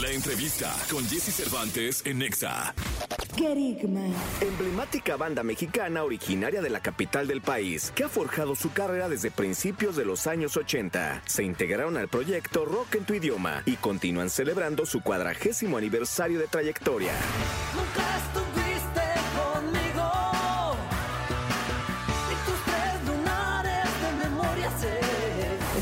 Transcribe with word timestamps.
La 0.00 0.12
entrevista 0.12 0.72
con 0.88 1.04
Jesse 1.08 1.34
Cervantes 1.34 2.02
en 2.06 2.18
Nexa. 2.18 2.72
Kerigma. 3.36 4.06
Emblemática 4.40 5.16
banda 5.16 5.42
mexicana 5.42 6.04
originaria 6.04 6.62
de 6.62 6.70
la 6.70 6.78
capital 6.78 7.26
del 7.26 7.40
país, 7.40 7.92
que 7.96 8.04
ha 8.04 8.08
forjado 8.08 8.54
su 8.54 8.72
carrera 8.72 9.08
desde 9.08 9.32
principios 9.32 9.96
de 9.96 10.04
los 10.04 10.28
años 10.28 10.56
80. 10.56 11.22
Se 11.26 11.42
integraron 11.42 11.96
al 11.96 12.06
proyecto 12.06 12.64
Rock 12.64 12.94
en 12.94 13.04
tu 13.06 13.14
idioma 13.14 13.62
y 13.66 13.74
continúan 13.74 14.30
celebrando 14.30 14.86
su 14.86 15.00
cuadragésimo 15.00 15.76
aniversario 15.76 16.38
de 16.38 16.46
trayectoria. 16.46 17.12
Nunca 17.74 18.17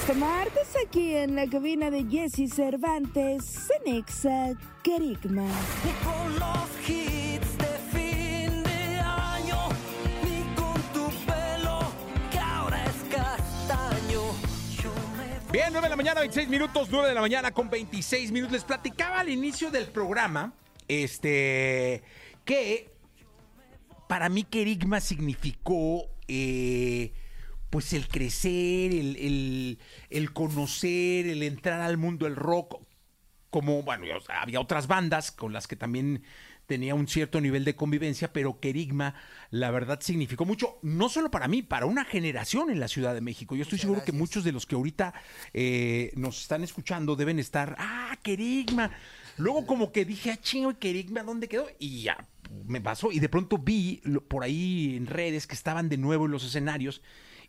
Este 0.07 0.21
martes 0.21 0.69
aquí 0.87 1.17
en 1.17 1.35
la 1.35 1.49
cabina 1.49 1.91
de 1.91 2.05
Jesse 2.05 2.49
Cervantes, 2.55 3.67
Cenexa, 3.67 4.53
Kerigma. 4.81 5.43
Ni 5.43 5.93
con 6.05 6.39
los 6.39 6.89
hits 6.89 7.59
de 7.59 7.67
fin 7.91 8.63
de 8.63 9.01
año. 9.01 9.69
Ni 10.23 10.43
con 10.55 10.81
tu 10.93 11.09
pelo 11.27 11.81
que 12.31 12.39
ahora 12.39 12.85
es 12.85 12.95
castaño. 13.13 14.23
Yo 14.81 14.93
me 15.17 15.51
Bien, 15.51 15.71
9 15.73 15.87
de 15.87 15.91
la 15.91 15.97
mañana, 15.97 16.21
26 16.21 16.49
minutos, 16.51 16.87
9 16.89 17.09
de 17.09 17.15
la 17.15 17.21
mañana 17.21 17.51
con 17.51 17.69
26 17.69 18.31
minutos. 18.31 18.53
Les 18.53 18.65
platicaba 18.65 19.19
al 19.19 19.29
inicio 19.29 19.73
del 19.73 19.87
programa, 19.87 20.53
este, 20.87 22.05
que 22.45 22.93
para 24.07 24.29
mí 24.29 24.45
Kerigma 24.45 25.01
significó, 25.01 26.05
eh, 26.29 27.11
pues 27.77 27.93
el 27.93 28.09
crecer, 28.09 28.91
el, 28.95 29.17
el- 29.17 29.79
el 30.09 30.33
conocer, 30.33 31.27
el 31.27 31.43
entrar 31.43 31.83
al 31.83 31.99
mundo 31.99 32.25
del 32.25 32.35
rock, 32.35 32.81
como, 33.51 33.83
bueno, 33.83 34.07
había 34.29 34.61
otras 34.63 34.87
bandas 34.87 35.31
con 35.31 35.53
las 35.53 35.67
que 35.67 35.77
también 35.77 36.23
tenía 36.65 36.95
un 36.95 37.07
cierto 37.07 37.39
nivel 37.39 37.67
de 37.67 37.77
convivencia, 37.77 38.33
pero 38.33 38.61
Kerigma, 38.61 39.15
la 39.51 39.71
verdad, 39.71 40.01
significó 40.01 40.47
mucho, 40.47 40.79
no 40.81 41.11
solo 41.11 41.31
para 41.31 41.49
mí, 41.49 41.61
para 41.61 41.85
una 41.85 42.07
generación 42.07 42.71
en 42.71 42.81
la 42.81 42.89
Ciudad 42.89 43.13
de 43.13 43.21
México. 43.21 43.55
Yo 43.55 43.65
estoy 43.65 43.79
seguro 43.79 44.03
que 44.03 44.13
muchos 44.13 44.43
de 44.43 44.53
los 44.53 44.65
que 44.65 44.75
ahorita 44.75 45.13
eh, 45.53 46.13
nos 46.17 46.41
están 46.41 46.65
escuchando 46.65 47.15
deben 47.15 47.39
estar, 47.39 47.77
ah, 47.79 48.17
Kerigma. 48.23 48.91
Luego 49.37 49.67
como 49.67 49.93
que 49.93 50.07
dije, 50.07 50.31
ah, 50.31 50.39
chingo, 50.41 50.71
¿y 50.71 50.77
Kerigma 50.77 51.23
dónde 51.23 51.47
quedó? 51.47 51.67
Y 51.79 52.05
ya 52.05 52.17
me 52.65 52.81
pasó, 52.81 53.13
y 53.13 53.19
de 53.21 53.29
pronto 53.29 53.59
vi 53.59 54.01
por 54.29 54.45
ahí 54.45 54.97
en 54.97 55.07
redes 55.07 55.47
que 55.47 55.55
estaban 55.55 55.91
de 55.91 55.99
nuevo 55.99 56.25
en 56.25 56.33
los 56.33 56.43
escenarios. 56.43 57.03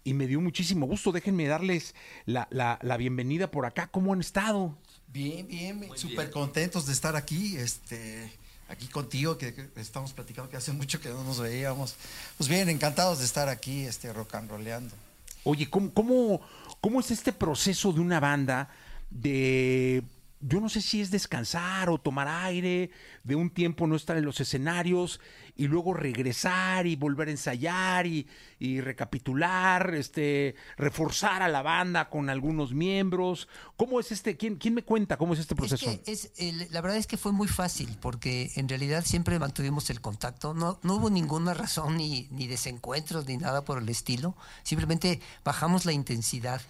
Y 0.07 0.13
me 0.13 0.25
dio 0.25 0.39
muchísimo 0.39 0.85
gusto. 0.85 1.11
Déjenme 1.11 1.47
darles 1.47 1.93
la, 2.25 2.47
la- 2.49 2.79
la 2.81 2.95
bienvenida 2.95 3.51
por 3.51 3.65
acá. 3.65 3.87
¿Cómo 3.87 4.13
han 4.13 4.21
estado? 4.21 4.73
Bien, 5.11 5.45
bien, 5.45 5.85
súper 5.95 6.31
contentos 6.31 6.85
de 6.85 6.93
estar 6.93 7.17
aquí, 7.17 7.57
este, 7.57 8.31
aquí 8.69 8.87
contigo, 8.87 9.37
que, 9.37 9.53
que 9.53 9.67
estamos 9.75 10.13
platicando 10.13 10.49
que 10.49 10.55
hace 10.55 10.71
mucho 10.71 11.01
que 11.01 11.09
no 11.09 11.25
nos 11.25 11.41
veíamos. 11.41 11.95
Pues 12.37 12.49
bien, 12.49 12.69
encantados 12.69 13.19
de 13.19 13.25
estar 13.25 13.49
aquí, 13.49 13.81
este, 13.81 14.13
rock 14.13 14.35
and 14.35 14.49
rolleando. 14.49 14.95
Oye, 15.43 15.69
¿cómo, 15.69 15.91
cómo, 15.93 16.39
cómo 16.79 17.01
es 17.01 17.11
este 17.11 17.33
proceso 17.33 17.91
de 17.91 17.99
una 17.99 18.21
banda 18.21 18.69
de, 19.09 20.03
yo 20.39 20.61
no 20.61 20.69
sé 20.69 20.81
si 20.81 21.01
es 21.01 21.09
descansar 21.11 21.89
o 21.89 21.97
tomar 21.99 22.27
aire, 22.27 22.91
de 23.23 23.35
un 23.35 23.49
tiempo 23.49 23.87
no 23.87 23.95
estar 23.95 24.17
en 24.17 24.25
los 24.25 24.39
escenarios 24.39 25.19
y 25.55 25.67
luego 25.67 25.93
regresar 25.95 26.85
y 26.85 26.95
volver 26.95 27.27
a 27.29 27.31
ensayar 27.31 28.05
y, 28.05 28.27
y 28.59 28.79
recapitular, 28.81 29.95
este, 29.95 30.55
reforzar 30.77 31.41
a 31.41 31.47
la 31.47 31.63
banda 31.63 32.09
con 32.09 32.29
algunos 32.29 32.73
miembros? 32.73 33.47
¿Cómo 33.75 33.99
es 33.99 34.11
este? 34.11 34.37
¿Quién, 34.37 34.57
quién 34.57 34.75
me 34.75 34.83
cuenta 34.83 35.17
cómo 35.17 35.33
es 35.33 35.39
este 35.39 35.55
proceso? 35.55 35.89
Es 35.89 35.99
que 36.01 36.11
es, 36.11 36.31
el- 36.37 36.67
la 36.71 36.81
verdad 36.81 36.97
es 36.97 37.07
que 37.07 37.17
fue 37.17 37.31
muy 37.31 37.47
fácil, 37.47 37.97
porque 37.99 38.51
en 38.55 38.69
realidad 38.69 39.03
siempre 39.05 39.39
mantuvimos 39.39 39.89
el 39.89 40.01
contacto. 40.01 40.53
No, 40.53 40.79
no 40.83 40.95
hubo 40.97 41.09
ninguna 41.09 41.53
razón 41.55 41.97
ni, 41.97 42.27
ni 42.31 42.45
desencuentros 42.47 43.25
ni 43.27 43.37
nada 43.37 43.63
por 43.65 43.81
el 43.81 43.89
estilo. 43.89 44.35
Simplemente 44.63 45.19
bajamos 45.43 45.85
la 45.85 45.93
intensidad 45.93 46.61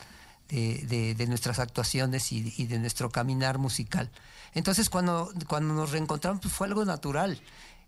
de, 0.50 0.86
de- 0.88 1.16
de 1.16 1.28
nuestras 1.28 1.60
actuaciones 1.60 2.32
y, 2.32 2.42
de 2.66 2.80
nuestro 2.80 3.10
caminar 3.10 3.58
musical. 3.58 4.10
Entonces, 4.54 4.90
cuando, 4.90 5.32
cuando 5.48 5.74
nos 5.74 5.92
reencontramos, 5.92 6.42
pues, 6.42 6.54
fue 6.54 6.68
algo 6.68 6.84
natural. 6.86 7.40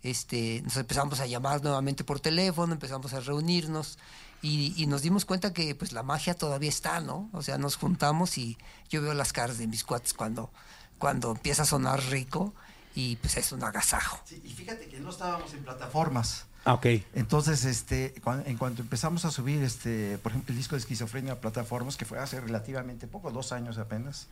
Este, 0.02 0.62
nos 0.62 0.76
empezamos 0.76 1.20
a 1.20 1.26
llamar 1.26 1.62
nuevamente 1.62 2.04
por 2.04 2.20
teléfono, 2.20 2.72
empezamos 2.72 3.12
a 3.12 3.20
reunirnos 3.20 3.98
y, 4.40 4.72
y 4.82 4.86
nos 4.86 5.02
dimos 5.02 5.26
cuenta 5.26 5.52
que 5.52 5.74
pues 5.74 5.92
la 5.92 6.02
magia 6.02 6.32
todavía 6.34 6.70
está, 6.70 7.00
¿no? 7.00 7.28
O 7.34 7.42
sea, 7.42 7.58
nos 7.58 7.76
juntamos 7.76 8.38
y 8.38 8.56
yo 8.88 9.02
veo 9.02 9.12
las 9.12 9.34
caras 9.34 9.58
de 9.58 9.66
mis 9.66 9.84
cuates 9.84 10.14
cuando, 10.14 10.50
cuando 10.98 11.30
empieza 11.32 11.62
a 11.64 11.66
sonar 11.66 12.02
rico 12.04 12.54
y 12.94 13.16
pues 13.16 13.36
es 13.36 13.52
un 13.52 13.62
agasajo. 13.62 14.18
Sí, 14.24 14.40
y 14.42 14.48
fíjate 14.50 14.88
que 14.88 15.00
no 15.00 15.10
estábamos 15.10 15.52
en 15.52 15.62
plataformas. 15.64 16.46
Ah, 16.64 16.74
ok. 16.74 16.86
Entonces, 17.14 17.64
este, 17.64 18.14
cuan- 18.22 18.42
en 18.46 18.56
cuanto 18.58 18.82
empezamos 18.82 19.24
a 19.24 19.30
subir, 19.30 19.62
este, 19.62 20.18
por 20.18 20.32
ejemplo, 20.32 20.52
el 20.52 20.58
disco 20.58 20.74
de 20.76 20.80
esquizofrenia 20.80 21.32
a 21.34 21.40
plataformas, 21.40 21.96
que 21.96 22.04
fue 22.04 22.18
hace 22.18 22.40
relativamente 22.40 23.06
poco, 23.06 23.30
dos 23.30 23.52
años 23.52 23.78
apenas, 23.78 24.28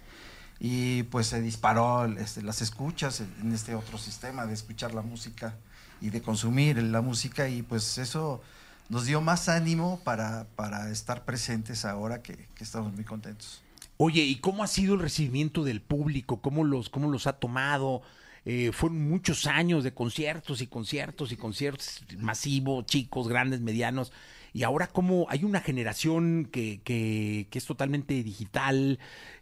y 0.60 1.04
pues 1.04 1.28
se 1.28 1.40
disparó 1.40 2.04
este, 2.04 2.42
las 2.42 2.60
escuchas 2.62 3.20
en 3.20 3.32
en 3.42 3.52
este 3.52 3.74
otro 3.74 3.96
sistema 3.96 4.44
de 4.46 4.54
escuchar 4.54 4.92
la 4.92 5.02
música 5.02 5.54
y 6.00 6.10
de 6.10 6.20
consumir 6.20 6.82
la 6.82 7.00
música, 7.00 7.48
y 7.48 7.62
pues 7.62 7.96
eso 7.98 8.42
nos 8.90 9.06
dio 9.06 9.20
más 9.20 9.48
ánimo 9.48 10.00
para, 10.04 10.46
para 10.56 10.90
estar 10.90 11.24
presentes 11.24 11.84
ahora 11.84 12.22
que, 12.22 12.36
que 12.54 12.64
estamos 12.64 12.92
muy 12.92 13.04
contentos. 13.04 13.62
Oye, 13.96 14.22
¿y 14.22 14.36
cómo 14.36 14.62
ha 14.62 14.66
sido 14.68 14.94
el 14.94 15.00
recibimiento 15.00 15.64
del 15.64 15.80
público? 15.80 16.40
¿Cómo 16.40 16.62
los, 16.64 16.88
cómo 16.88 17.10
los 17.10 17.26
ha 17.26 17.32
tomado? 17.34 18.02
Eh, 18.50 18.72
fueron 18.72 19.06
muchos 19.10 19.46
años 19.46 19.84
de 19.84 19.92
conciertos 19.92 20.62
y 20.62 20.66
conciertos 20.68 21.32
y 21.32 21.36
conciertos 21.36 22.02
masivos, 22.16 22.86
chicos, 22.86 23.28
grandes, 23.28 23.60
medianos. 23.60 24.10
Y 24.54 24.62
ahora 24.62 24.86
cómo 24.86 25.26
hay 25.28 25.44
una 25.44 25.60
generación 25.60 26.48
que, 26.50 26.80
que, 26.80 27.46
que 27.50 27.58
es 27.58 27.66
totalmente 27.66 28.22
digital, 28.22 28.98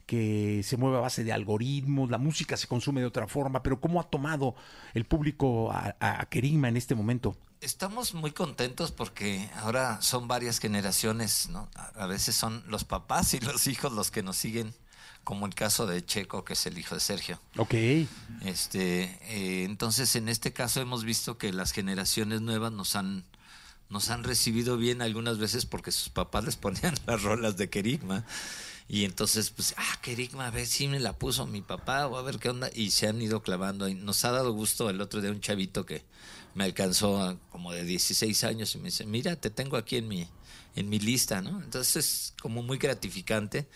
que 0.06 0.60
se 0.64 0.76
mueve 0.76 0.96
a 0.96 1.02
base 1.02 1.22
de 1.22 1.32
algoritmos, 1.32 2.10
la 2.10 2.18
música 2.18 2.56
se 2.56 2.66
consume 2.66 3.00
de 3.00 3.06
otra 3.06 3.28
forma, 3.28 3.62
pero 3.62 3.80
¿cómo 3.80 4.00
ha 4.00 4.10
tomado 4.10 4.56
el 4.92 5.04
público 5.04 5.70
a, 5.70 5.94
a, 6.00 6.26
Kerigma 6.26 6.68
en 6.68 6.76
este 6.76 6.96
momento? 6.96 7.36
Estamos 7.60 8.12
muy 8.12 8.32
contentos 8.32 8.90
porque 8.90 9.48
ahora 9.58 10.02
son 10.02 10.26
varias 10.26 10.58
generaciones, 10.58 11.48
¿no? 11.48 11.68
A 11.94 12.06
veces 12.08 12.34
son 12.34 12.64
los 12.66 12.82
papás 12.82 13.34
y 13.34 13.38
los 13.38 13.68
hijos 13.68 13.92
los 13.92 14.10
que 14.10 14.24
nos 14.24 14.36
siguen, 14.36 14.74
como 15.26 15.44
el 15.46 15.56
caso 15.56 15.88
de 15.88 16.06
Checo, 16.06 16.44
que 16.44 16.52
es 16.52 16.66
el 16.66 16.78
hijo 16.78 16.94
de 16.94 17.00
Sergio. 17.00 17.40
Ok. 17.56 17.74
Este, 18.44 19.02
eh, 19.22 19.64
entonces, 19.64 20.14
en 20.14 20.28
este 20.28 20.52
caso 20.52 20.80
hemos 20.80 21.02
visto 21.02 21.36
que 21.36 21.52
las 21.52 21.72
generaciones 21.72 22.42
nuevas 22.42 22.70
nos 22.70 22.94
han, 22.94 23.24
nos 23.88 24.10
han 24.10 24.22
recibido 24.22 24.76
bien 24.76 25.02
algunas 25.02 25.38
veces 25.38 25.66
porque 25.66 25.90
sus 25.90 26.10
papás 26.10 26.44
les 26.44 26.54
ponían 26.54 26.94
las 27.08 27.24
rolas 27.24 27.56
de 27.56 27.68
Kerigma. 27.68 28.24
Y 28.88 29.04
entonces, 29.04 29.50
pues, 29.50 29.74
ah, 29.76 29.98
Kerigma, 30.00 30.46
a 30.46 30.50
ver 30.52 30.64
si 30.64 30.86
me 30.86 31.00
la 31.00 31.12
puso 31.12 31.44
mi 31.44 31.60
papá 31.60 32.06
o 32.06 32.16
a 32.18 32.22
ver 32.22 32.38
qué 32.38 32.50
onda. 32.50 32.70
Y 32.72 32.92
se 32.92 33.08
han 33.08 33.20
ido 33.20 33.42
clavando. 33.42 33.88
Y 33.88 33.96
nos 33.96 34.24
ha 34.24 34.30
dado 34.30 34.52
gusto 34.52 34.90
el 34.90 35.00
otro 35.00 35.20
día 35.20 35.32
un 35.32 35.40
chavito 35.40 35.84
que 35.84 36.04
me 36.54 36.62
alcanzó 36.62 37.20
a 37.20 37.36
como 37.50 37.72
de 37.72 37.82
16 37.82 38.44
años 38.44 38.76
y 38.76 38.78
me 38.78 38.84
dice, 38.84 39.04
mira, 39.04 39.34
te 39.34 39.50
tengo 39.50 39.76
aquí 39.76 39.96
en 39.96 40.06
mi, 40.06 40.28
en 40.76 40.88
mi 40.88 40.98
lista, 41.00 41.40
¿no? 41.42 41.60
Entonces 41.62 41.96
es 41.96 42.34
como 42.40 42.62
muy 42.62 42.78
gratificante. 42.78 43.66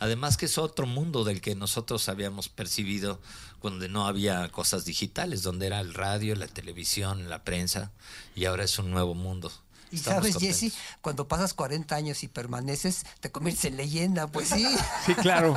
Además 0.00 0.36
que 0.36 0.46
es 0.46 0.58
otro 0.58 0.86
mundo 0.86 1.24
del 1.24 1.40
que 1.40 1.54
nosotros 1.54 2.08
habíamos 2.08 2.48
percibido 2.48 3.20
cuando 3.60 3.88
no 3.88 4.06
había 4.06 4.48
cosas 4.50 4.84
digitales, 4.84 5.42
donde 5.42 5.66
era 5.66 5.80
el 5.80 5.94
radio, 5.94 6.36
la 6.36 6.46
televisión, 6.48 7.28
la 7.30 7.42
prensa, 7.44 7.90
y 8.36 8.44
ahora 8.44 8.64
es 8.64 8.78
un 8.78 8.90
nuevo 8.90 9.14
mundo. 9.14 9.50
Y 9.90 9.96
Estamos 9.96 10.28
sabes. 10.32 10.38
Jesse, 10.38 10.74
cuando 11.00 11.26
pasas 11.28 11.54
40 11.54 11.96
años 11.96 12.22
y 12.22 12.28
permaneces, 12.28 13.06
te 13.20 13.32
conviertes 13.32 13.64
en 13.64 13.76
leyenda, 13.78 14.26
pues 14.26 14.48
sí. 14.50 14.66
Sí, 15.06 15.14
claro. 15.14 15.54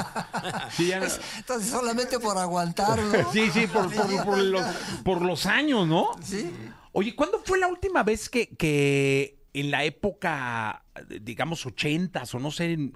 Sí, 0.77 0.87
ya- 0.87 1.01
Entonces, 1.37 1.69
solamente 1.69 2.17
por 2.19 2.37
aguantarlo. 2.37 3.29
Sí, 3.33 3.51
sí, 3.51 3.67
por, 3.67 3.93
por- 3.93 4.23
por 4.23 4.37
los, 4.37 4.65
por 5.03 5.21
los 5.21 5.45
años, 5.45 5.85
¿no? 5.87 6.11
Sí. 6.23 6.49
Oye, 6.93 7.15
¿cuándo 7.15 7.41
fue 7.45 7.59
la 7.59 7.67
última 7.67 8.03
vez 8.03 8.29
que, 8.29 8.47
que 8.55 9.40
en 9.53 9.71
la 9.71 9.83
época, 9.83 10.83
digamos, 11.21 11.65
ochentas 11.65 12.33
o 12.35 12.39
no 12.39 12.51
sé, 12.51 12.73
en 12.73 12.93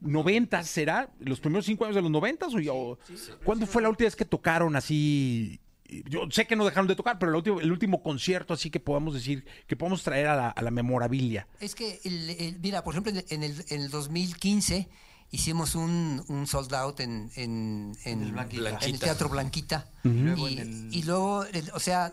noventas 0.00 0.68
será? 0.68 1.10
¿Los 1.20 1.40
primeros 1.40 1.64
cinco 1.66 1.84
años 1.84 1.96
de 1.96 2.02
los 2.02 2.10
noventas? 2.10 2.52
O, 2.54 2.58
o- 2.72 2.98
¿Cuándo 3.44 3.66
fue 3.66 3.82
la 3.82 3.88
última 3.88 4.06
vez 4.06 4.16
que 4.16 4.24
tocaron 4.24 4.76
así? 4.76 5.60
Yo 6.08 6.22
sé 6.30 6.46
que 6.46 6.56
no 6.56 6.64
dejaron 6.64 6.88
de 6.88 6.96
tocar, 6.96 7.18
pero 7.18 7.30
el 7.30 7.36
último, 7.36 7.60
el 7.60 7.70
último 7.70 8.02
concierto 8.02 8.54
así 8.54 8.70
que 8.70 8.80
podamos 8.80 9.14
decir, 9.14 9.44
que 9.66 9.76
podamos 9.76 10.02
traer 10.02 10.26
a 10.26 10.34
la, 10.36 10.48
a 10.48 10.62
la 10.62 10.70
memorabilia. 10.70 11.46
Es 11.60 11.74
que, 11.74 12.00
el- 12.04 12.30
el- 12.30 12.58
mira, 12.60 12.82
por 12.82 12.94
ejemplo, 12.94 13.12
en 13.12 13.42
el, 13.42 13.54
en 13.68 13.80
el 13.82 13.90
2015 13.90 14.88
hicimos 15.30 15.74
un, 15.74 16.24
un 16.28 16.46
sold 16.46 16.72
out 16.74 17.00
en, 17.00 17.30
en, 17.36 17.96
en- 18.04 18.22
el 18.22 18.32
Blanquita. 18.32 18.78
en 18.82 18.94
el 18.94 18.98
Teatro 19.00 19.28
Blanquita. 19.28 19.86
Y 20.04 20.08
luego 20.08 20.48
Y, 20.48 20.58
el- 20.58 20.88
y 20.94 21.02
luego, 21.02 21.44
el- 21.44 21.70
o 21.74 21.80
sea, 21.80 22.12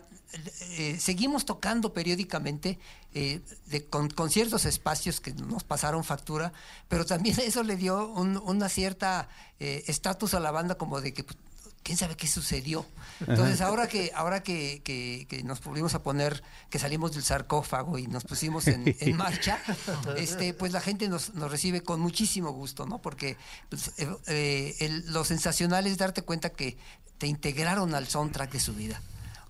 eh, 0.78 0.96
seguimos 0.98 1.44
tocando 1.44 1.92
periódicamente 1.92 2.78
eh, 3.14 3.40
de- 3.66 3.84
con, 3.84 4.08
con 4.08 4.30
ciertos 4.30 4.64
espacios 4.64 5.20
que 5.20 5.34
nos 5.34 5.62
pasaron 5.64 6.02
factura, 6.04 6.52
pero 6.88 7.04
también 7.04 7.36
eso 7.44 7.62
le 7.62 7.76
dio 7.76 8.08
un- 8.08 8.38
una 8.38 8.68
cierta 8.68 9.28
eh, 9.60 9.84
estatus 9.86 10.34
a 10.34 10.40
la 10.40 10.50
banda 10.50 10.76
como 10.76 11.00
de 11.00 11.12
que 11.12 11.22
pues, 11.24 11.36
quién 11.82 11.98
sabe 11.98 12.16
qué 12.16 12.26
sucedió. 12.26 12.86
Entonces, 13.20 13.60
ahora 13.60 13.86
que, 13.88 14.10
ahora 14.14 14.42
que, 14.42 14.80
que- 14.84 15.26
que 15.28 15.42
nos 15.42 15.62
volvimos 15.62 15.94
a 15.94 16.02
poner, 16.02 16.42
que 16.70 16.78
salimos 16.78 17.12
del 17.12 17.22
sarcófago 17.22 17.98
y 17.98 18.06
nos 18.06 18.24
pusimos 18.24 18.66
en, 18.68 18.96
en 19.00 19.16
marcha, 19.16 19.58
este, 20.16 20.54
pues 20.54 20.72
la 20.72 20.80
gente 20.80 21.08
nos, 21.08 21.34
nos 21.34 21.50
recibe 21.50 21.82
con 21.82 22.00
muchísimo 22.00 22.50
gusto, 22.52 22.86
¿no? 22.86 23.00
Porque 23.00 23.36
pues, 23.68 23.92
eh, 23.98 24.08
eh, 24.26 24.76
el- 24.80 25.12
lo 25.12 25.24
sensacional 25.24 25.86
es 25.86 25.98
darte 25.98 26.22
cuenta 26.22 26.50
que 26.50 26.76
te 27.18 27.26
integraron 27.26 27.94
al 27.94 28.08
soundtrack 28.08 28.52
de 28.52 28.60
su 28.60 28.74
vida. 28.74 29.00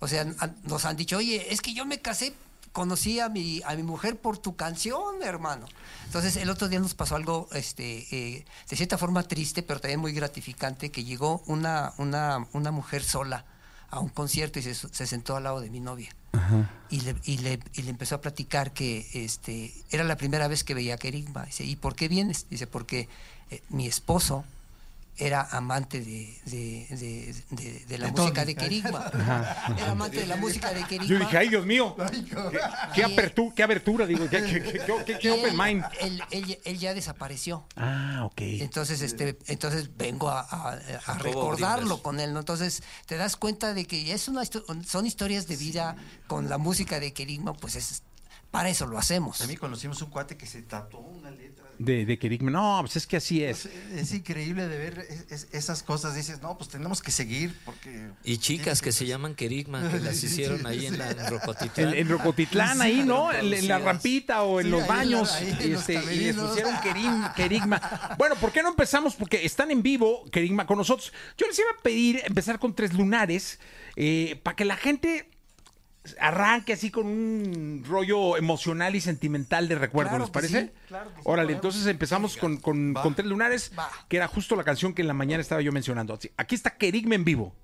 O 0.00 0.08
sea, 0.08 0.24
nos 0.64 0.84
han 0.84 0.96
dicho, 0.96 1.16
oye, 1.18 1.52
es 1.52 1.60
que 1.60 1.72
yo 1.74 1.86
me 1.86 2.00
casé, 2.00 2.34
conocí 2.72 3.20
a 3.20 3.28
mi, 3.28 3.60
a 3.64 3.74
mi 3.76 3.82
mujer 3.82 4.18
por 4.18 4.38
tu 4.38 4.56
canción, 4.56 5.22
hermano. 5.22 5.66
Entonces, 6.06 6.36
el 6.36 6.50
otro 6.50 6.68
día 6.68 6.80
nos 6.80 6.94
pasó 6.94 7.16
algo, 7.16 7.48
este, 7.52 8.06
eh, 8.10 8.44
de 8.68 8.76
cierta 8.76 8.98
forma 8.98 9.22
triste, 9.22 9.62
pero 9.62 9.80
también 9.80 10.00
muy 10.00 10.12
gratificante, 10.12 10.90
que 10.90 11.04
llegó 11.04 11.42
una, 11.46 11.92
una, 11.98 12.46
una 12.52 12.70
mujer 12.70 13.02
sola 13.02 13.44
a 13.90 14.00
un 14.00 14.08
concierto 14.08 14.58
y 14.58 14.62
se, 14.62 14.74
se 14.74 15.06
sentó 15.06 15.36
al 15.36 15.44
lado 15.44 15.60
de 15.60 15.70
mi 15.70 15.80
novia. 15.80 16.14
Y, 16.88 17.02
le, 17.02 17.14
y, 17.24 17.38
le, 17.38 17.60
y 17.74 17.82
le 17.82 17.90
empezó 17.90 18.14
a 18.14 18.20
platicar 18.22 18.72
que 18.72 19.06
este, 19.12 19.74
era 19.90 20.02
la 20.02 20.16
primera 20.16 20.48
vez 20.48 20.64
que 20.64 20.72
veía 20.72 20.94
a 20.94 20.96
Kerigma. 20.96 21.44
Dice, 21.44 21.64
¿y 21.64 21.76
por 21.76 21.94
qué 21.94 22.08
vienes? 22.08 22.46
Dice, 22.48 22.66
porque 22.66 23.08
eh, 23.50 23.62
mi 23.68 23.86
esposo 23.86 24.44
era 25.26 25.42
amante 25.50 26.00
de, 26.00 26.38
de, 26.46 26.86
de- 26.90 27.34
de- 27.50 27.84
de 27.86 27.98
la 27.98 28.06
De 28.06 28.12
música 28.12 28.44
de 28.44 28.54
Kerigma. 28.54 29.10
Era 29.78 29.90
amante 29.92 30.18
de 30.20 30.26
la 30.26 30.36
música 30.36 30.72
de 30.72 30.82
Kerigma. 30.84 31.06
Yo 31.06 31.18
dije, 31.18 31.38
ay, 31.38 31.48
Dios 31.48 31.64
mío. 31.66 31.94
Qué, 32.10 32.58
qué 32.94 33.04
apertura, 33.04 33.54
qué 33.54 33.62
abertura, 33.62 34.06
digo, 34.06 34.28
qué, 34.28 34.42
qué- 34.42 34.62
qué- 34.62 34.80
qué- 35.06 35.18
qué 35.18 35.28
Y 35.28 35.30
open 35.30 35.56
mind. 35.56 35.84
Él, 36.00 36.22
él- 36.30 36.58
él 36.64 36.78
ya 36.78 36.94
desapareció. 36.94 37.64
Ah, 37.76 38.22
ok. 38.24 38.40
Entonces, 38.40 39.00
este, 39.02 39.38
entonces 39.46 39.90
vengo 39.96 40.28
a, 40.30 40.40
a- 40.40 40.72
a 40.72 41.00
Jacobo 41.00 41.22
recordarlo 41.22 42.02
con 42.02 42.18
él, 42.20 42.32
¿no? 42.32 42.40
Entonces, 42.40 42.82
te 43.06 43.16
das 43.16 43.36
cuenta 43.36 43.74
de 43.74 43.84
que 43.86 44.12
es 44.12 44.28
una 44.28 44.42
son 44.44 45.06
historias 45.06 45.46
de 45.46 45.56
vida 45.56 45.96
con 46.26 46.48
la 46.48 46.58
música 46.58 46.98
de 47.00 47.12
Kerigma, 47.12 47.52
pues 47.54 47.76
es 47.76 48.02
para 48.52 48.68
eso 48.68 48.86
lo 48.86 48.96
hacemos. 48.98 49.40
A 49.40 49.46
mí 49.48 49.56
conocimos 49.56 50.00
un 50.02 50.10
cuate 50.10 50.36
que 50.36 50.46
se 50.46 50.62
tatuó 50.62 51.00
una 51.00 51.30
letra. 51.32 51.64
De, 51.78 52.04
de 52.04 52.18
Kerigma. 52.18 52.50
No, 52.50 52.78
pues 52.82 52.94
es 52.96 53.06
que 53.08 53.16
así 53.16 53.42
es. 53.42 53.62
Pues, 53.62 53.74
es 54.02 54.12
increíble 54.12 54.68
de 54.68 54.78
ver 54.78 55.06
es- 55.08 55.32
es- 55.32 55.48
esas 55.52 55.82
cosas. 55.82 56.14
Dices, 56.14 56.40
no, 56.42 56.56
pues 56.56 56.68
tenemos 56.70 57.00
que 57.02 57.10
seguir 57.10 57.58
porque... 57.64 58.10
Y 58.22 58.36
chicas 58.36 58.80
que 58.82 58.92
se 58.92 59.06
llaman 59.06 59.34
Kerigma, 59.34 59.82
que 59.90 59.98
las 59.98 60.22
hicieron 60.22 60.64
ahí 60.66 60.86
en 60.86 60.98
la 60.98 61.10
en 61.10 61.26
Rocotitlán. 61.30 61.88
En, 61.88 61.94
en 61.98 62.08
Rocotitlán, 62.10 62.80
ahí, 62.82 63.02
¿no? 63.04 63.32
En, 63.32 63.52
en 63.52 63.66
la 63.66 63.78
rampita 63.78 64.42
o 64.44 64.60
en 64.60 64.66
Sí, 64.66 64.70
los 64.70 64.82
ahí 64.82 64.88
baños. 64.88 65.32
ahí 65.32 65.56
en 65.60 65.72
los 65.72 65.88
este, 65.88 66.14
y 66.14 66.18
les 66.20 66.36
pusieron 66.36 66.74
Kerim- 66.84 67.34
Kerigma. 67.34 68.14
Bueno, 68.18 68.36
¿por 68.36 68.52
qué 68.52 68.62
no 68.62 68.68
empezamos? 68.68 69.16
Porque 69.16 69.44
están 69.44 69.70
en 69.72 69.82
vivo, 69.82 70.24
Kerigma, 70.30 70.66
con 70.66 70.76
nosotros. 70.78 71.12
Yo 71.38 71.46
les 71.48 71.58
iba 71.58 71.68
a 71.76 71.82
pedir 71.82 72.20
empezar 72.26 72.58
con 72.60 72.76
tres 72.76 72.92
lunares 72.92 73.58
eh, 73.96 74.38
para 74.44 74.54
que 74.54 74.66
la 74.66 74.76
gente 74.76 75.28
arranque 76.20 76.72
así 76.72 76.90
con 76.90 77.06
un 77.06 77.84
rollo 77.86 78.36
emocional 78.36 78.96
y 78.96 79.00
sentimental 79.00 79.68
de 79.68 79.76
recuerdo, 79.76 80.10
Claro 80.10 80.24
¿les 80.24 80.30
parece? 80.30 80.60
sí, 80.62 80.70
claro 80.88 81.10
que 81.10 81.16
sí, 81.16 81.22
Órale, 81.24 81.46
podemos. 81.54 81.64
entonces 81.64 81.86
empezamos 81.86 82.36
con, 82.36 82.56
con- 82.56 82.94
con 82.94 83.14
tres 83.14 83.26
lunares, 83.28 83.70
Va. 83.78 83.88
que 84.08 84.16
era 84.16 84.26
justo 84.28 84.56
la 84.56 84.64
canción 84.64 84.94
que 84.94 85.02
en 85.02 85.08
la 85.08 85.14
mañana 85.14 85.40
estaba 85.40 85.60
yo 85.60 85.70
mencionando. 85.72 86.18
Aquí 86.36 86.54
está 86.54 86.70
Kerigma 86.76 87.14
en 87.14 87.24
vivo. 87.24 87.54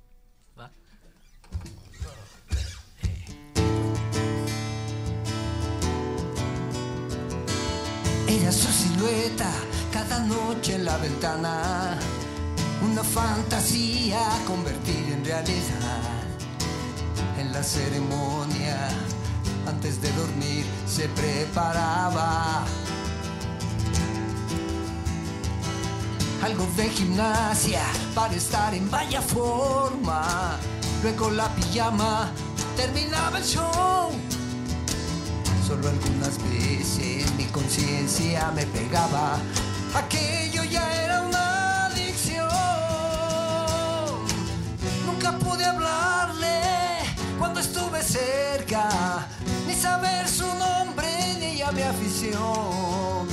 Era 8.29 8.53
su 8.53 8.69
silueta 8.71 9.51
cada 9.93 10.21
noche 10.21 10.75
en 10.75 10.85
la 10.85 10.97
ventana, 10.99 11.99
una 12.83 13.03
fantasía 13.03 14.21
convertida 14.47 15.15
en 15.15 15.25
realidad. 15.25 16.18
En 17.39 17.53
la 17.53 17.63
ceremonia, 17.63 18.89
antes 19.67 20.03
de 20.03 20.11
dormir, 20.13 20.67
se 20.89 21.09
preparaba 21.09 22.65
algo 26.43 26.67
de 26.77 26.89
gimnasia 26.89 27.83
para 28.13 28.35
estar 28.35 28.75
en 28.75 28.91
vaya 28.91 29.23
forma. 29.23 30.59
Luego 31.03 31.31
la 31.31 31.49
pijama 31.55 32.29
terminaba 32.77 33.39
el 33.39 33.45
show. 33.45 34.11
Solo 35.65 35.89
algunas 35.89 36.43
veces 36.51 37.33
mi 37.37 37.45
conciencia 37.45 38.51
me 38.51 38.67
pegaba. 38.67 39.39
Aquello 39.95 40.65
ya 40.65 41.05
era 41.05 41.08
afición. 52.19 53.29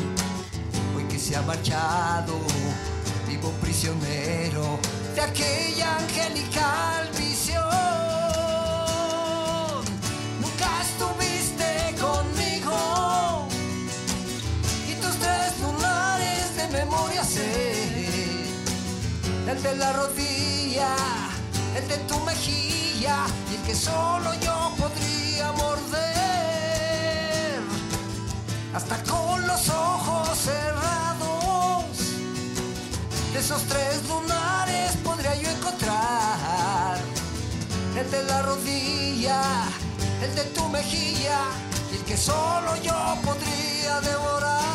Hoy 0.96 1.04
que 1.10 1.18
se 1.18 1.36
ha 1.36 1.42
marchado, 1.42 2.38
vivo 3.28 3.52
prisionero 3.62 4.80
de 5.16 5.22
aquella 5.22 5.98
angelical 5.98 7.10
visión. 7.18 7.64
Nunca 10.40 10.70
estuviste 10.82 11.96
conmigo 12.00 13.48
y 14.88 14.94
tus 15.02 15.16
tres 15.18 15.60
lunares 15.62 16.56
de 16.56 16.68
memoria 16.68 17.24
sé. 17.24 17.74
El 19.50 19.64
de 19.64 19.76
la 19.78 19.94
rodilla, 19.94 20.96
el 21.76 21.88
de 21.88 21.98
tu 22.08 22.20
mejilla 22.22 23.26
y 23.52 23.56
el 23.56 23.62
que 23.62 23.76
solo 23.76 24.34
yo 24.42 24.72
podría 24.78 25.52
morder. 25.54 26.15
Hasta 28.76 29.02
con 29.04 29.48
los 29.48 29.70
ojos 29.70 30.38
cerrados 30.38 31.86
de 33.32 33.40
esos 33.40 33.64
tres 33.64 34.06
lunares 34.06 34.98
podría 34.98 35.34
yo 35.36 35.50
encontrar 35.50 36.98
el 37.98 38.12
de 38.12 38.24
la 38.24 38.42
rodilla, 38.42 39.42
el 40.22 40.36
de 40.36 40.44
tu 40.54 40.68
mejilla 40.68 41.40
y 41.90 41.96
el 41.96 42.04
que 42.04 42.18
solo 42.18 42.76
yo 42.84 43.18
podría 43.24 44.02
devorar. 44.02 44.75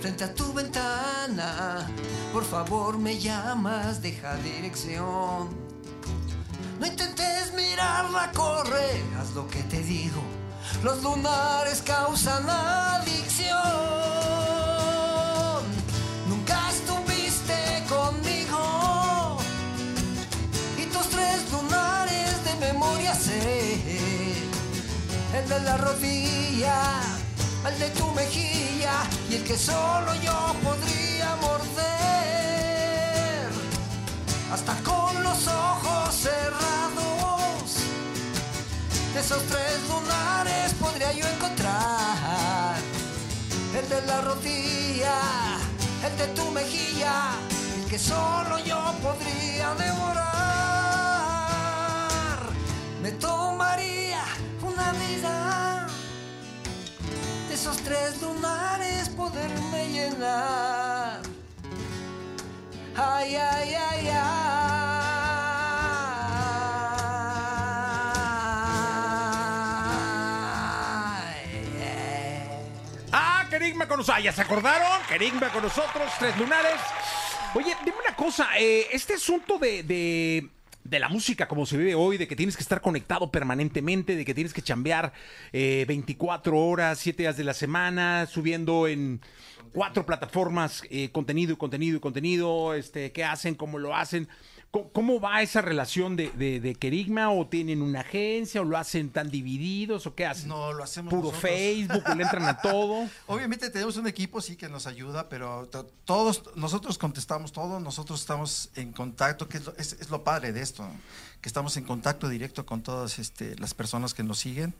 Frente 0.00 0.24
a 0.24 0.34
tu 0.34 0.52
ventana, 0.52 1.86
por 2.32 2.44
favor 2.44 2.98
me 2.98 3.18
llamas, 3.18 4.02
deja 4.02 4.34
dirección. 4.38 5.48
No 6.80 6.86
intentes 6.86 7.52
mirarla, 7.54 8.32
corre, 8.32 9.04
haz 9.18 9.32
lo 9.34 9.46
que 9.46 9.62
te 9.64 9.80
digo. 9.80 10.20
Los 10.82 11.04
lunares 11.04 11.82
causan 11.82 12.50
adicción. 12.50 13.56
Nunca 16.28 16.58
estuviste 16.70 17.84
conmigo 17.88 19.38
y 20.78 20.86
tus 20.86 21.08
tres 21.10 21.52
lunares 21.52 22.44
de 22.44 22.72
memoria 22.72 23.14
sé 23.14 24.16
el 25.32 25.48
de 25.48 25.60
la 25.60 25.76
rodilla, 25.76 26.15
que 29.46 29.56
solo 29.56 30.12
yo 30.24 30.54
podría 30.64 31.36
morder. 31.36 31.86
Hasta 34.52 34.74
con 34.82 35.22
los 35.22 35.46
ojos 35.46 36.14
cerrados, 36.14 37.76
de 39.14 39.20
esos 39.20 39.40
tres 39.44 39.88
lunares 39.88 40.74
podría 40.80 41.12
yo 41.12 41.28
encontrar 41.28 42.74
el 43.78 43.88
de 43.88 44.02
la 44.06 44.20
rodilla, 44.22 45.14
el 46.04 46.16
de 46.18 46.26
tu 46.34 46.50
mejilla, 46.50 47.30
el 47.78 47.84
que 47.88 47.98
solo 48.00 48.58
yo 48.58 48.92
podría 49.00 49.74
devorar. 49.74 50.26
Me 53.00 53.12
tomaría 53.12 54.24
una 54.62 54.92
vida 54.92 55.65
esos 57.66 57.82
tres 57.82 58.22
lunares 58.22 59.08
poderme 59.08 59.88
llenar. 59.88 61.20
Ay, 62.96 63.34
ay, 63.34 63.74
ay, 63.74 64.08
ay. 64.08 64.16
¡Ah, 73.12 73.46
con 73.88 73.98
nosotros. 73.98 74.16
Ah, 74.16 74.20
ya 74.20 74.32
se 74.32 74.42
acordaron. 74.42 75.02
Kerigma 75.08 75.50
con 75.50 75.62
nosotros, 75.64 76.12
tres 76.20 76.36
lunares. 76.38 76.80
Oye, 77.54 77.76
dime 77.84 77.96
una 78.06 78.14
cosa. 78.14 78.48
eh, 78.58 78.86
este 78.92 79.14
asunto 79.14 79.58
de, 79.58 80.48
de 80.88 80.98
la 80.98 81.08
música 81.08 81.48
como 81.48 81.66
se 81.66 81.76
vive 81.76 81.94
hoy, 81.94 82.16
de 82.16 82.28
que 82.28 82.36
tienes 82.36 82.56
que 82.56 82.62
estar 82.62 82.80
conectado 82.80 83.30
permanentemente, 83.30 84.16
de 84.16 84.24
que 84.24 84.34
tienes 84.34 84.52
que 84.52 84.62
chambear 84.62 85.12
eh, 85.52 85.84
24 85.88 86.58
horas, 86.58 86.98
7 86.98 87.22
días 87.22 87.36
de 87.36 87.44
la 87.44 87.54
semana, 87.54 88.26
subiendo 88.26 88.86
en 88.88 89.20
cuatro 89.72 90.06
plataformas 90.06 90.82
eh, 90.90 91.10
contenido 91.10 91.52
y 91.52 91.56
contenido 91.56 91.96
y 91.96 92.00
contenido, 92.00 92.74
este, 92.74 93.12
qué 93.12 93.24
hacen, 93.24 93.54
cómo 93.54 93.78
lo 93.78 93.94
hacen. 93.94 94.28
¿Cómo, 94.92 95.20
va 95.20 95.42
esa 95.42 95.60
relación 95.62 96.16
de, 96.16 96.30
de, 96.32 96.60
de 96.60 96.74
Kerigma? 96.74 97.30
¿O 97.30 97.46
tienen 97.46 97.82
una 97.82 98.00
agencia? 98.00 98.60
¿O 98.60 98.64
lo 98.64 98.76
hacen 98.78 99.10
tan 99.10 99.30
divididos? 99.30 100.06
¿O 100.06 100.14
qué 100.14 100.26
hacen? 100.26 100.48
No, 100.48 100.72
lo 100.72 100.82
hacemos 100.84 101.10
Puro 101.10 101.28
nosotros. 101.28 101.42
Facebook, 101.42 102.02
¿o 102.10 102.14
le 102.14 102.22
entran 102.22 102.44
a 102.44 102.58
todo. 102.60 103.08
Obviamente 103.26 103.70
tenemos 103.70 103.96
un 103.96 104.06
equipo, 104.06 104.40
sí, 104.40 104.56
que 104.56 104.68
nos 104.68 104.86
ayuda, 104.86 105.28
pero 105.28 105.66
to- 105.68 105.86
todos, 106.04 106.42
nosotros 106.56 106.98
contestamos 106.98 107.52
todo, 107.52 107.80
nosotros 107.80 108.20
estamos 108.20 108.70
en 108.74 108.92
contacto, 108.92 109.48
que 109.48 109.58
es 109.58 109.64
lo, 109.66 109.76
es- 109.76 109.92
es 110.00 110.10
lo 110.10 110.22
padre 110.24 110.52
de 110.52 110.62
esto, 110.62 110.86
que 111.40 111.48
estamos 111.48 111.76
en 111.76 111.84
contacto 111.84 112.28
directo 112.28 112.64
con 112.66 112.82
todas 112.82 113.18
este, 113.18 113.56
las 113.58 113.74
personas 113.74 114.14
que 114.14 114.22
nos 114.22 114.38
siguen, 114.38 114.74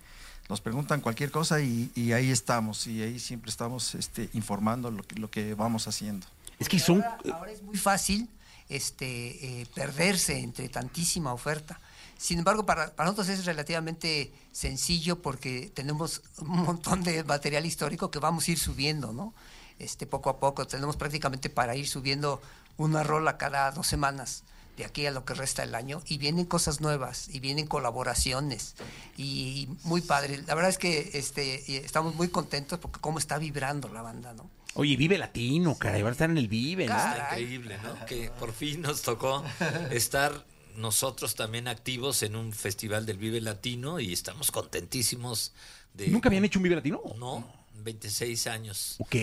nos 0.48 0.60
preguntan 0.60 1.00
cualquier 1.00 1.30
cosa 1.30 1.60
y, 1.60 1.90
y 1.94 2.12
ahí 2.12 2.30
estamos, 2.30 2.86
y 2.86 3.02
ahí 3.02 3.18
siempre 3.18 3.50
estamos 3.50 3.94
este, 3.94 4.28
informando 4.32 4.90
lo 4.90 5.02
que, 5.02 5.16
lo 5.16 5.30
que 5.30 5.54
vamos 5.54 5.88
haciendo. 5.88 6.26
Es 6.58 6.68
que 6.68 6.78
son... 6.78 7.02
Ahora, 7.02 7.18
ahora 7.34 7.52
es 7.52 7.62
muy 7.62 7.76
fácil 7.76 8.28
este, 8.68 9.60
eh, 9.60 9.66
perderse 9.74 10.38
entre 10.38 10.68
tantísima 10.68 11.32
oferta. 11.32 11.80
Sin 12.18 12.38
embargo, 12.38 12.64
para, 12.64 12.94
para 12.94 13.10
nosotros 13.10 13.28
es 13.28 13.44
relativamente 13.44 14.32
sencillo 14.52 15.20
porque 15.20 15.70
tenemos 15.74 16.22
un 16.38 16.62
montón 16.64 17.02
de 17.02 17.24
material 17.24 17.66
histórico 17.66 18.10
que 18.10 18.18
vamos 18.18 18.48
a 18.48 18.52
ir 18.52 18.58
subiendo, 18.58 19.12
¿no? 19.12 19.34
Este, 19.78 20.06
poco 20.06 20.30
a 20.30 20.40
poco. 20.40 20.66
Tenemos 20.66 20.96
prácticamente 20.96 21.50
para 21.50 21.76
ir 21.76 21.86
subiendo 21.86 22.40
una 22.78 23.02
rola 23.02 23.36
cada 23.36 23.70
dos 23.70 23.86
semanas 23.86 24.44
de 24.76 24.84
aquí 24.84 25.06
a 25.06 25.10
lo 25.10 25.24
que 25.24 25.34
resta 25.34 25.62
del 25.62 25.74
año 25.74 26.02
y 26.06 26.18
vienen 26.18 26.44
cosas 26.44 26.80
nuevas 26.80 27.28
y 27.30 27.40
vienen 27.40 27.66
colaboraciones 27.66 28.74
y 29.16 29.68
muy 29.84 30.02
padre. 30.02 30.42
La 30.46 30.54
verdad 30.54 30.70
es 30.70 30.78
que 30.78 31.10
este, 31.14 31.64
y 31.66 31.76
estamos 31.76 32.14
muy 32.14 32.28
contentos 32.28 32.78
porque 32.78 33.00
cómo 33.00 33.18
está 33.18 33.38
vibrando 33.38 33.88
la 33.88 34.02
banda, 34.02 34.34
¿no? 34.34 34.48
Oye, 34.78 34.96
Vive 34.96 35.16
Latino, 35.16 35.78
caray, 35.78 36.02
van 36.02 36.10
a 36.10 36.12
estar 36.12 36.28
en 36.28 36.36
el 36.36 36.48
Vive, 36.48 36.86
¿no? 36.86 36.96
Está 36.96 37.28
increíble, 37.30 37.78
¿no? 37.82 38.04
Que 38.04 38.30
por 38.30 38.52
fin 38.52 38.82
nos 38.82 39.00
tocó 39.00 39.42
estar 39.90 40.44
nosotros 40.76 41.34
también 41.34 41.66
activos 41.66 42.22
en 42.22 42.36
un 42.36 42.52
festival 42.52 43.06
del 43.06 43.16
Vive 43.16 43.40
Latino 43.40 44.00
y 44.00 44.12
estamos 44.12 44.50
contentísimos 44.50 45.54
de... 45.94 46.08
¿Nunca 46.08 46.28
habían 46.28 46.44
hecho 46.44 46.58
un 46.58 46.64
Vive 46.64 46.76
Latino? 46.76 47.00
No, 47.16 47.50
26 47.86 48.46
años. 48.48 48.96
Ok. 48.98 49.14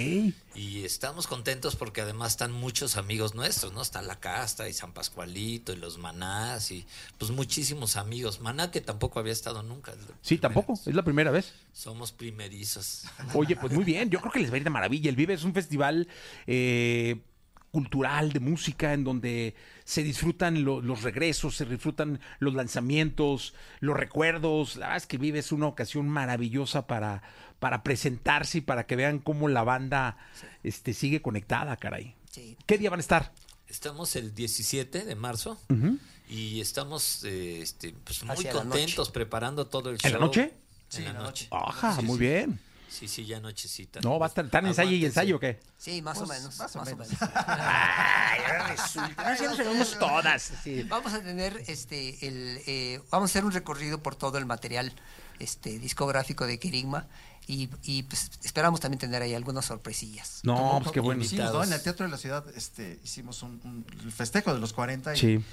Y 0.55 0.85
estamos 0.85 1.27
contentos 1.27 1.75
porque 1.75 2.01
además 2.01 2.31
están 2.31 2.51
muchos 2.51 2.97
amigos 2.97 3.35
nuestros, 3.35 3.73
¿no? 3.73 3.81
Está 3.81 4.01
La 4.01 4.19
Casta 4.19 4.67
y 4.69 4.73
San 4.73 4.93
Pascualito 4.93 5.73
y 5.73 5.75
los 5.75 5.97
Manás 5.97 6.71
y 6.71 6.85
pues 7.17 7.31
muchísimos 7.31 7.97
amigos. 7.97 8.39
Maná 8.39 8.71
que 8.71 8.81
tampoco 8.81 9.19
había 9.19 9.33
estado 9.33 9.61
nunca. 9.63 9.93
Sí, 10.21 10.37
tampoco, 10.37 10.73
vez. 10.73 10.87
es 10.87 10.95
la 10.95 11.03
primera 11.03 11.29
vez. 11.29 11.53
Somos 11.73 12.11
primerizos. 12.11 13.03
Oye, 13.33 13.55
pues 13.55 13.73
muy 13.73 13.83
bien, 13.83 14.09
yo 14.09 14.19
creo 14.19 14.31
que 14.31 14.39
les 14.39 14.49
va 14.49 14.55
a 14.55 14.57
ir 14.57 14.63
de 14.63 14.69
maravilla. 14.69 15.09
El 15.09 15.15
Vive 15.17 15.33
es 15.33 15.43
un 15.43 15.53
festival 15.53 16.07
eh, 16.47 17.21
cultural 17.69 18.31
de 18.31 18.39
música 18.39 18.93
en 18.93 19.03
donde 19.03 19.55
se 19.85 20.03
disfrutan 20.03 20.63
lo- 20.63 20.81
los 20.81 21.01
regresos, 21.03 21.55
se 21.55 21.65
disfrutan 21.65 22.19
los 22.39 22.53
lanzamientos, 22.53 23.53
los 23.79 23.97
recuerdos. 23.97 24.75
La 24.75 24.87
verdad 24.87 24.97
es 24.97 25.07
que 25.07 25.17
Vive 25.17 25.39
es 25.39 25.51
una 25.51 25.67
ocasión 25.67 26.07
maravillosa 26.09 26.87
para, 26.87 27.23
para 27.59 27.83
presentarse 27.83 28.59
y 28.59 28.61
para 28.61 28.85
que 28.85 28.95
vean 28.95 29.19
cómo 29.19 29.47
la 29.49 29.63
banda 29.63 30.17
este, 30.63 30.93
sigue 30.93 31.21
conectada, 31.21 31.75
caray. 31.77 32.15
Sí. 32.31 32.57
¿Qué 32.65 32.77
día 32.77 32.89
van 32.89 32.99
a 32.99 33.01
estar? 33.01 33.33
Estamos 33.67 34.15
el 34.15 34.33
17 34.35 35.03
de 35.05 35.15
marzo 35.15 35.59
y 36.29 36.61
estamos 36.61 37.23
eh, 37.23 37.61
este, 37.61 37.93
pues, 38.03 38.23
muy 38.23 38.45
contentos 38.45 39.09
preparando 39.11 39.67
todo 39.67 39.89
el 39.89 39.97
show. 39.97 40.07
¿En 40.07 40.13
la 40.13 40.19
noche? 40.19 40.53
En 40.95 41.05
la 41.05 41.13
noche. 41.13 41.47
Ajá, 41.51 41.95
Sí, 41.99 42.03
muy 42.05 42.17
sí. 42.17 42.23
bien. 42.23 42.59
Sí, 42.93 43.07
sí, 43.07 43.25
ya 43.25 43.39
nochecita. 43.39 44.01
No, 44.01 44.19
va 44.19 44.27
a 44.27 44.29
estar 44.29 44.47
tan 44.49 44.67
ensayo 44.67 44.91
y 44.91 45.03
ensayo, 45.03 45.37
¿o 45.37 45.39
qué? 45.39 45.59
Sí, 45.77 46.01
más 46.03 46.17
o 46.19 46.25
Pues, 46.25 46.37
menos. 46.39 46.59
más 46.59 46.75
o 46.75 46.79
más 46.79 46.87
o 46.91 46.95
menos. 46.95 47.09
menos. 47.09 47.29
Ay, 47.35 48.39
ahora 48.45 48.67
resulta. 48.67 49.31
Así 49.31 49.43
nos 49.45 49.57
sabemos 49.57 49.97
todas. 49.97 50.51
sí. 50.63 50.83
Vamos 50.83 51.11
a 51.13 51.21
tener 51.23 51.63
este 51.67 52.27
el 52.27 52.61
eh, 52.67 53.01
vamos 53.09 53.29
a 53.29 53.31
hacer 53.31 53.45
un 53.45 53.51
recorrido 53.51 54.03
por 54.03 54.15
todo 54.15 54.37
el 54.37 54.45
material 54.45 54.93
este 55.39 55.79
discográfico 55.79 56.45
de 56.45 56.59
Kerigma 56.59 57.07
y, 57.47 57.69
y, 57.81 58.03
pues, 58.03 58.29
esperamos 58.43 58.79
también 58.79 58.99
tener 58.99 59.21
ahí 59.21 59.33
algunas 59.33 59.65
sorpresillas. 59.65 60.39
No, 60.43 60.79
pues 60.81 60.93
qué 60.93 60.99
bueno. 60.99 61.23
hicimos. 61.23 61.67
En 61.67 61.73
el 61.73 61.81
Teatro 61.81 62.05
de 62.05 62.11
la 62.11 62.17
Ciudad 62.17 62.45
este, 62.55 62.99
hicimos 63.03 63.41
un, 63.43 63.59
un- 63.63 63.85
el 64.03 64.11
festejo 64.11 64.53
de 64.53 64.59
los 64.59 64.71
40 64.71 65.15
y, 65.15 65.17
Sí. 65.17 65.43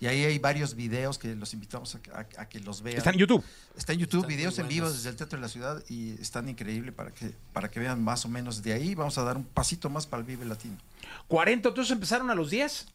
Y 0.00 0.06
ahí 0.06 0.24
hay 0.24 0.38
varios 0.38 0.74
videos 0.74 1.18
que 1.18 1.34
los 1.34 1.52
invitamos 1.54 1.94
a, 1.94 2.02
que- 2.02 2.10
a- 2.10 2.26
a 2.38 2.48
que 2.48 2.60
los 2.60 2.82
vean. 2.82 2.98
Está 2.98 3.10
en 3.10 3.18
YouTube. 3.18 3.44
Está 3.76 3.92
en 3.92 3.98
YouTube, 4.00 4.20
Están 4.20 4.28
videos 4.36 4.58
en 4.58 4.68
vivo 4.68 4.90
desde 4.90 5.08
el 5.08 5.16
Teatro 5.16 5.38
de 5.38 5.42
la 5.42 5.48
Ciudad 5.48 5.82
y 5.88 6.12
están 6.20 6.48
increíbles 6.48 6.94
para 6.94 7.10
que, 7.12 7.32
para 7.52 7.70
que 7.70 7.80
vean 7.80 8.02
más 8.02 8.24
o 8.24 8.28
menos 8.28 8.62
de 8.62 8.72
ahí. 8.72 8.94
Vamos 8.94 9.16
a 9.18 9.22
dar 9.24 9.36
un 9.36 9.44
pasito 9.44 9.88
más 9.90 10.06
para 10.06 10.20
el 10.20 10.26
Vive 10.26 10.44
Latino. 10.44 10.76
40, 11.28 11.68
entonces 11.70 11.92
empezaron 11.92 12.30
a 12.30 12.34
los 12.34 12.50
10. 12.50 12.86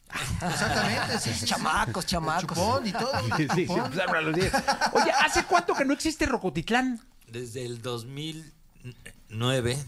Exactamente, 0.42 1.18
sí, 1.20 1.32
sí. 1.34 1.46
Chamacos, 1.46 2.06
chamacos. 2.06 2.56
chupón 2.56 2.86
y 2.86 2.92
todo. 2.92 3.12
Sí, 3.20 3.30
sí, 3.36 3.48
sí, 3.54 3.66
chupón. 3.66 3.84
empezaron 3.86 4.16
a 4.16 4.20
los 4.20 4.34
10. 4.34 4.52
Oye, 4.92 5.10
¿hace 5.12 5.44
cuánto 5.44 5.74
que 5.74 5.84
no 5.84 5.92
existe 5.94 6.26
Rocotitlán? 6.26 7.00
Desde 7.28 7.64
el 7.64 7.80
2009, 7.82 9.78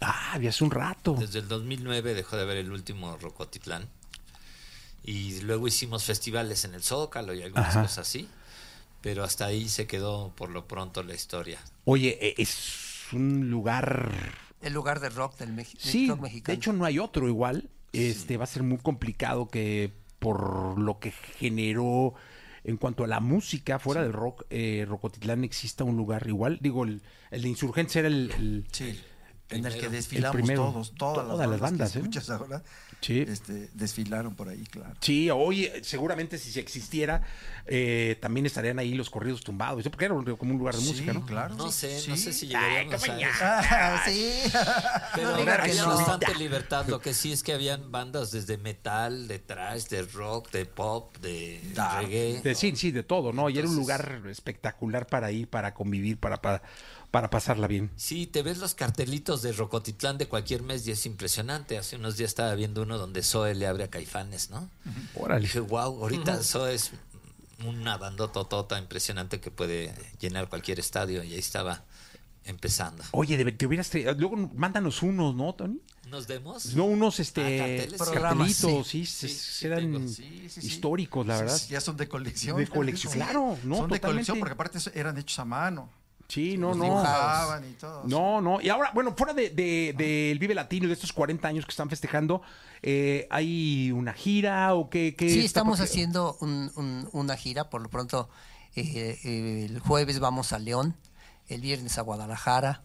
Ah, 0.00 0.32
había 0.34 0.50
hace 0.50 0.62
un 0.62 0.70
rato. 0.70 1.14
desde 1.18 1.38
el 1.38 1.48
2009 1.48 2.12
dejó 2.14 2.36
de 2.36 2.42
haber 2.42 2.58
el 2.58 2.70
último 2.70 3.16
Rocotitlán. 3.16 3.88
Y 5.06 5.40
luego 5.42 5.66
hicimos 5.68 6.04
festivales 6.04 6.64
en 6.64 6.74
el 6.74 6.82
Zócalo 6.82 7.32
y 7.32 7.42
algunas 7.42 7.68
Ajá. 7.70 7.82
cosas 7.82 7.98
así. 7.98 8.28
Pero 9.00 9.22
hasta 9.24 9.46
ahí 9.46 9.68
se 9.68 9.86
quedó 9.86 10.32
por 10.34 10.50
lo 10.50 10.66
pronto 10.66 11.02
la 11.04 11.14
historia. 11.14 11.58
Oye, 11.84 12.18
eh, 12.20 12.34
es 12.38 13.04
un 13.12 13.48
lugar. 13.50 14.12
El 14.60 14.72
lugar 14.72 14.98
de 15.00 15.10
rock 15.10 15.38
del, 15.38 15.54
del 15.54 15.66
Sí, 15.66 16.08
rock 16.08 16.16
de 16.18 16.22
mexicano. 16.22 16.56
hecho 16.56 16.72
no 16.72 16.84
hay 16.84 16.98
otro 16.98 17.28
igual. 17.28 17.70
Este 17.92 18.36
va 18.36 18.44
a 18.44 18.48
ser 18.48 18.62
muy 18.64 18.78
complicado 18.78 19.48
que 19.48 19.92
por 20.18 20.78
lo 20.78 20.98
que 20.98 21.12
generó 21.12 22.14
en 22.64 22.76
cuanto 22.78 23.04
a 23.04 23.06
la 23.06 23.20
música 23.20 23.78
fuera 23.78 24.02
del 24.02 24.12
rock, 24.12 24.44
eh, 24.50 24.84
Rocotitlán 24.88 25.44
exista 25.44 25.84
un 25.84 25.96
lugar 25.96 26.26
igual. 26.26 26.58
Digo, 26.60 26.82
el, 26.84 27.00
el 27.30 27.42
de 27.42 27.48
Insurgentes 27.48 27.94
era 27.94 28.08
el, 28.08 28.32
el- 28.32 28.66
Sí, 28.72 29.00
en 29.50 29.64
el 29.66 29.78
que 29.78 29.88
desfilamos 29.88 30.34
El 30.34 30.42
primero. 30.42 30.64
todos, 30.64 30.94
todas, 30.96 31.28
Todas 31.28 31.48
las 31.48 31.60
bandas, 31.60 31.92
que 31.92 31.98
¿eh? 31.98 32.02
escuchas 32.02 32.28
ahora, 32.30 32.64
Sí. 33.00 33.20
este, 33.28 33.68
desfilaron 33.74 34.34
por 34.34 34.48
ahí, 34.48 34.64
claro. 34.64 34.94
Sí, 35.00 35.30
hoy 35.30 35.70
seguramente 35.82 36.38
si 36.38 36.50
se 36.50 36.58
existiera, 36.60 37.22
eh, 37.66 38.16
también 38.20 38.46
estarían 38.46 38.78
ahí 38.78 38.94
los 38.94 39.10
corridos 39.10 39.42
tumbados, 39.42 39.84
porque 39.88 40.06
era 40.06 40.14
un- 40.14 40.24
como 40.36 40.52
un 40.52 40.58
lugar 40.58 40.74
de 40.74 40.80
Sí, 40.80 40.88
música, 40.88 41.12
¿no? 41.12 41.24
claro. 41.24 41.54
No 41.54 41.70
sé, 41.70 41.94
no 42.08 42.16
Sí. 42.16 42.22
sé 42.22 42.32
si 42.32 42.46
Ay, 42.46 42.52
llegaríamos 42.52 43.04
cómo 43.06 43.12
a. 43.18 43.60
Ah, 43.60 44.02
sí. 44.06 44.32
Pero 45.14 45.30
No 45.32 45.36
que 45.62 45.74
no. 45.74 45.86
bastante 45.88 46.34
libertad. 46.34 46.86
Lo 46.88 47.00
que 47.00 47.14
sí 47.14 47.32
es 47.32 47.42
que 47.42 47.52
habían 47.52 47.90
bandas 47.92 48.30
desde 48.32 48.58
metal, 48.58 49.28
de 49.28 49.38
trash, 49.38 49.84
de 49.88 50.02
rock, 50.02 50.50
de 50.50 50.66
pop, 50.66 51.16
de 51.18 51.60
Ah, 51.76 52.00
reggae. 52.02 52.40
De, 52.42 52.54
sí, 52.54 52.74
sí, 52.76 52.90
de 52.90 53.02
todo, 53.02 53.32
¿no? 53.32 53.48
Y 53.50 53.58
era 53.58 53.68
un 53.68 53.74
Entonces- 53.78 54.06
lugar 54.06 54.22
espectacular 54.28 55.06
para 55.06 55.30
ir, 55.30 55.48
para 55.48 55.74
convivir, 55.74 56.18
para, 56.18 56.40
para, 56.40 56.62
para 57.10 57.30
pasarla 57.30 57.66
bien. 57.66 57.90
Sí, 57.96 58.26
te 58.26 58.42
ves 58.42 58.58
los 58.58 58.74
cartelitos 58.74 59.42
de 59.42 59.52
Rocotitlán 59.52 60.18
de 60.18 60.26
cualquier 60.28 60.62
mes 60.62 60.86
y 60.86 60.90
es 60.90 61.06
impresionante. 61.06 61.78
Hace 61.78 61.96
unos 61.96 62.16
días 62.16 62.28
estaba 62.30 62.54
viendo 62.54 62.84
uno 62.86 62.98
donde 62.98 63.22
Zoe 63.22 63.54
le 63.54 63.66
abre 63.66 63.84
a 63.84 63.90
Caifanes, 63.90 64.50
¿no? 64.50 64.70
Órale. 65.14 65.42
Dije, 65.42 65.60
wow, 65.60 66.00
ahorita 66.02 66.42
Zoe 66.42 66.74
es 66.74 66.92
una 67.66 67.96
bandototota 67.98 68.78
impresionante 68.78 69.40
que 69.40 69.50
puede 69.50 69.92
llenar 70.20 70.48
cualquier 70.48 70.78
estadio 70.78 71.22
y 71.24 71.32
ahí 71.32 71.38
estaba 71.38 71.82
empezando. 72.44 73.02
Oye, 73.10 73.36
de- 73.36 73.50
te 73.52 73.66
hubieras 73.66 73.90
traído- 73.90 74.14
luego 74.14 74.36
mándanos 74.54 75.02
unos, 75.02 75.34
¿no, 75.34 75.52
Tony? 75.54 75.80
¿Nos 76.08 76.28
vemos? 76.28 76.74
No, 76.74 76.84
unos 76.84 77.18
este 77.18 77.40
Ah, 77.40 77.58
carteles, 77.58 78.00
sí. 78.00 78.14
cartelitos, 78.14 78.86
sí, 78.86 79.04
Sí, 79.06 79.28
sí, 79.28 79.34
sí 79.34 79.66
eran 79.66 79.80
tengo. 79.80 80.08
Sí, 80.08 80.46
sí, 80.48 80.60
sí. 80.60 80.66
históricos, 80.68 81.26
la 81.26 81.38
verdad. 81.38 81.58
sí, 81.58 81.70
Ya 81.72 81.80
son 81.80 81.96
de 81.96 82.06
colección. 82.08 82.56
De 82.58 82.68
colección, 82.68 83.12
claro, 83.12 83.58
no, 83.64 83.76
Son 83.78 83.88
de 83.90 83.96
totalmente. 83.96 84.00
colección 84.06 84.38
porque 84.38 84.52
aparte 84.54 84.78
eran 84.94 85.18
hechos 85.18 85.40
a 85.40 85.44
mano. 85.44 85.90
Sí, 86.28 86.56
no, 86.58 86.74
no. 86.74 87.02
y 87.70 87.72
todo. 87.74 88.02
No, 88.04 88.40
no. 88.40 88.60
Y 88.60 88.68
ahora, 88.68 88.90
bueno, 88.92 89.14
fuera 89.16 89.32
de, 89.32 89.50
de- 89.50 89.94
del 89.96 90.38
Vive 90.38 90.54
Latino 90.54 90.84
y 90.86 90.88
de 90.88 90.94
estos 90.94 91.12
40 91.12 91.46
años 91.46 91.64
que 91.64 91.70
están 91.70 91.88
festejando, 91.88 92.42
eh, 92.82 93.26
¿hay 93.30 93.92
una 93.92 94.12
gira 94.12 94.74
o 94.74 94.90
qué? 94.90 95.14
qué 95.16 95.28
Sí, 95.28 95.34
está 95.38 95.46
estamos 95.60 95.78
porque- 95.78 95.90
haciendo 95.90 96.36
un- 96.40 96.72
un- 96.76 97.08
una 97.12 97.36
gira, 97.36 97.70
por 97.70 97.80
lo 97.80 97.88
pronto 97.88 98.28
eh, 98.74 99.18
eh, 99.24 99.66
el 99.70 99.78
jueves 99.80 100.18
vamos 100.20 100.52
a 100.52 100.58
León, 100.58 100.96
el 101.48 101.60
viernes 101.60 101.96
a 101.96 102.02
Guadalajara, 102.02 102.82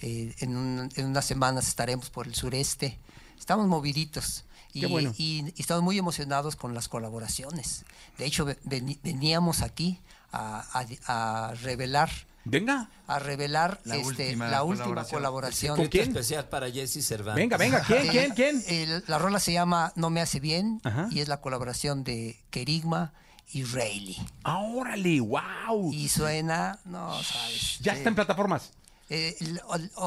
eh, 0.00 0.34
en, 0.38 0.56
un- 0.56 0.88
en 0.94 1.06
unas 1.06 1.24
semanas 1.24 1.68
estaremos 1.68 2.10
por 2.10 2.26
el 2.26 2.34
sureste, 2.34 2.98
estamos 3.38 3.66
moviditos. 3.66 4.44
Y, 4.72 4.86
bueno. 4.86 5.12
y- 5.18 5.52
y 5.54 5.60
estamos 5.60 5.84
muy 5.84 5.98
emocionados 5.98 6.56
con 6.56 6.74
las 6.74 6.88
colaboraciones. 6.88 7.84
De 8.18 8.24
hecho, 8.26 8.44
veníamos 8.64 9.62
aquí 9.62 10.00
a, 10.32 10.64
a- 11.06 11.48
a 11.50 11.54
revelar 11.54 12.10
Venga. 12.44 12.88
a 13.06 13.18
revelar 13.18 13.80
La 13.84 13.96
este, 13.96 14.06
última 14.28 14.48
la 14.48 14.62
última 14.62 15.04
colaboración. 15.04 15.76
¿Con 15.76 15.88
quién? 15.88 16.08
especial 16.08 16.48
para 16.48 16.70
Jesse 16.70 17.04
Cervantes. 17.06 17.42
Venga, 17.42 17.56
venga, 17.56 17.82
¿quién, 17.82 18.06
Eh, 18.06 18.08
quién, 18.10 18.30
quién? 18.34 18.64
el- 18.66 19.04
la 19.06 19.18
rola 19.18 19.38
se 19.40 19.52
llama 19.52 19.92
No 19.96 20.10
me 20.10 20.20
hace 20.20 20.40
bien 20.40 20.80
Ajá. 20.84 21.08
y 21.10 21.20
es 21.20 21.28
la 21.28 21.40
colaboración 21.40 22.02
de 22.04 22.38
Kerigma 22.50 23.12
y 23.52 23.62
Rayleigh. 23.64 24.26
Ah, 24.42 24.58
órale, 24.60 25.20
wow. 25.20 25.92
Y 25.92 26.08
suena, 26.08 26.78
no 26.86 27.22
sabes. 27.22 27.78
Ya 27.80 27.92
eh, 27.92 27.96
está 27.98 28.08
en 28.08 28.14
plataformas. 28.14 28.70
eh, 29.10 29.36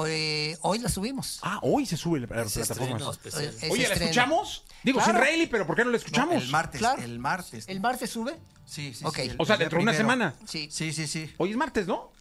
eh, 0.07 0.57
hoy 0.61 0.79
la 0.79 0.89
subimos. 0.89 1.39
Ah, 1.43 1.59
hoy 1.61 1.85
se 1.85 1.97
sube 1.97 2.19
la- 2.19 2.27
a 2.27 2.37
las 2.39 2.47
Ese 2.47 2.61
estreno 2.61 2.97
plataformas. 2.97 3.17
especial. 3.17 3.43
Eh, 3.45 3.57
ese 3.57 3.71
Oye, 3.71 3.81
¿la 3.83 3.87
estreno. 3.89 4.05
escuchamos? 4.11 4.63
Digo, 4.83 4.99
Claro. 4.99 5.13
sin 5.13 5.21
Rayleigh, 5.21 5.49
pero 5.49 5.67
¿por 5.67 5.75
qué 5.75 5.85
no 5.85 5.91
la 5.91 5.97
escuchamos? 5.97 6.33
No, 6.35 6.41
el 6.41 6.49
martes, 6.49 6.79
Claro. 6.79 7.01
el 7.01 7.19
martes. 7.19 7.65
¿El 7.67 7.79
martes 7.79 8.09
sube? 8.09 8.35
Sí, 8.65 8.93
sí, 8.93 9.05
sí, 9.13 9.21
el- 9.21 9.35
o 9.37 9.45
sea, 9.45 9.55
dentro 9.57 9.77
de 9.77 9.83
una 9.83 9.93
semana. 9.93 10.33
Sí. 10.45 10.67
Sí, 10.71 10.91
sí, 10.91 11.07
sí. 11.07 11.31
Hoy 11.37 11.51
es 11.51 11.57
martes, 11.57 11.85
¿no? 11.87 12.11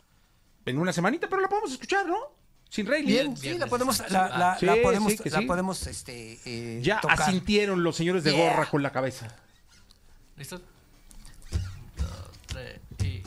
En 0.67 0.79
una 0.79 0.93
semanita, 0.93 1.29
pero 1.29 1.41
la 1.41 1.49
podemos 1.49 1.73
escuchar, 1.73 2.07
¿no? 2.07 2.19
Sin 2.69 2.87
Rayleigh. 2.87 3.07
Bien, 3.07 3.37
sí, 3.37 3.57
la 3.57 3.67
podemos, 3.69 3.99
la, 4.11 4.29
la- 4.37 4.57
Sí, 4.59 4.67
la 4.67 4.77
podemos, 4.83 5.13
sí, 5.13 5.19
que 5.19 5.31
la 5.31 5.39
sí. 5.39 5.47
podemos, 5.47 5.87
este, 5.87 6.41
eh, 6.45 6.81
Ya 6.83 7.01
tocar. 7.01 7.23
asintieron 7.23 7.83
los 7.85 7.97
señores 7.97 8.25
de 8.25 8.33
Yeah. 8.33 8.51
gorra 8.51 8.69
con 8.69 8.83
la 8.83 8.91
cabeza. 8.91 9.29
¿Listo? 10.37 10.59
Dos, 11.97 12.31
tres 12.49 12.81
y... 13.05 13.23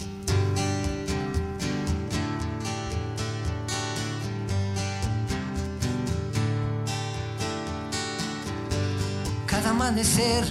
Cada 9.48 9.72
amanecer 9.72 10.44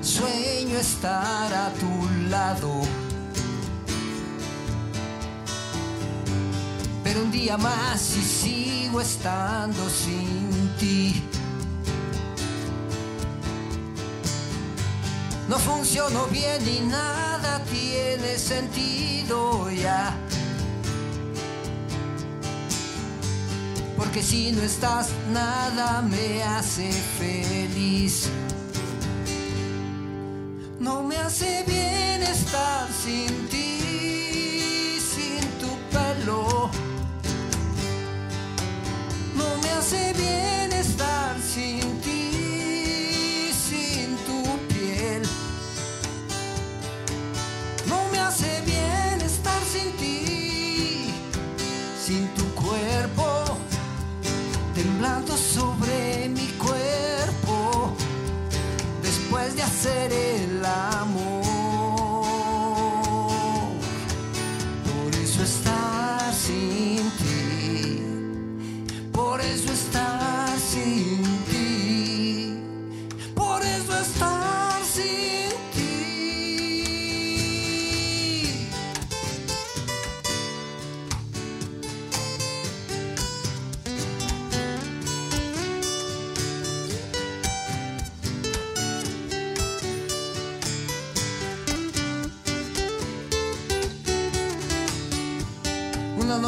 sueño 0.00 0.78
estar 0.78 1.52
a 1.52 1.72
tu 1.74 2.08
lado. 2.30 2.80
Un 7.22 7.30
día 7.32 7.56
más 7.56 8.16
y 8.16 8.22
sigo 8.22 9.00
estando 9.00 9.88
sin 9.88 10.74
ti. 10.78 11.22
No 15.48 15.58
funciono 15.58 16.26
bien 16.26 16.60
y 16.68 16.80
nada 16.80 17.62
tiene 17.70 18.36
sentido 18.38 19.70
ya. 19.70 20.14
Porque 23.96 24.22
si 24.22 24.52
no 24.52 24.62
estás, 24.62 25.08
nada 25.32 26.02
me 26.02 26.42
hace 26.42 26.92
feliz. 26.92 28.28
No 30.78 31.02
me 31.02 31.16
hace 31.16 31.64
bien 31.66 32.22
estar 32.22 32.88
sin 32.92 33.48
ti, 33.48 33.75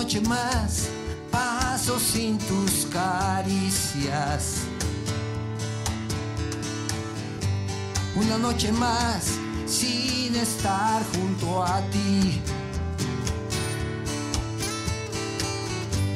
noche 0.08 0.26
más 0.26 0.88
paso 1.30 2.00
sin 2.00 2.38
tus 2.38 2.86
caricias. 2.90 4.62
Una 8.16 8.38
noche 8.38 8.72
más 8.72 9.34
sin 9.66 10.34
estar 10.34 11.02
junto 11.12 11.62
a 11.62 11.82
ti. 11.90 12.40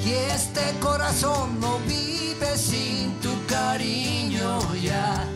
Y 0.02 0.11
este 0.35 0.62
corazón 0.81 1.61
no 1.61 1.78
vive 1.81 2.57
sin 2.57 3.12
tu 3.20 3.35
cariño 3.46 4.74
ya. 4.76 5.28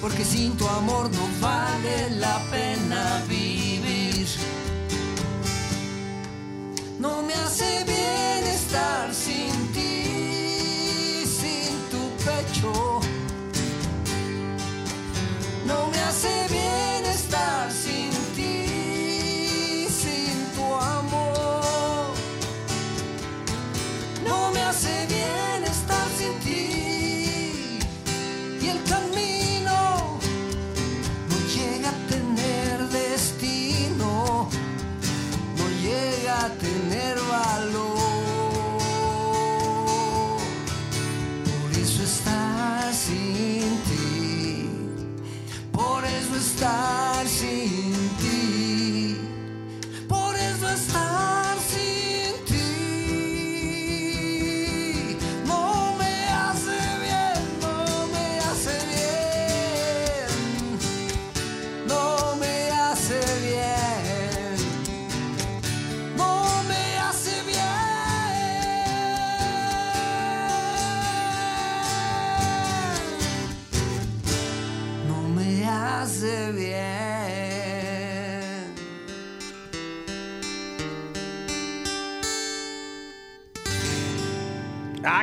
Porque 0.00 0.24
sin 0.24 0.56
tu 0.56 0.66
amor 0.66 1.08
no 1.12 1.28
vale 1.40 2.10
la 2.18 2.40
pena 2.50 3.22
vivir. 3.28 3.89
No 7.00 7.22
me 7.22 7.32
hace 7.32 7.82
bien 7.84 8.44
estar 8.44 9.14
sin 9.14 9.72
ti, 9.72 10.09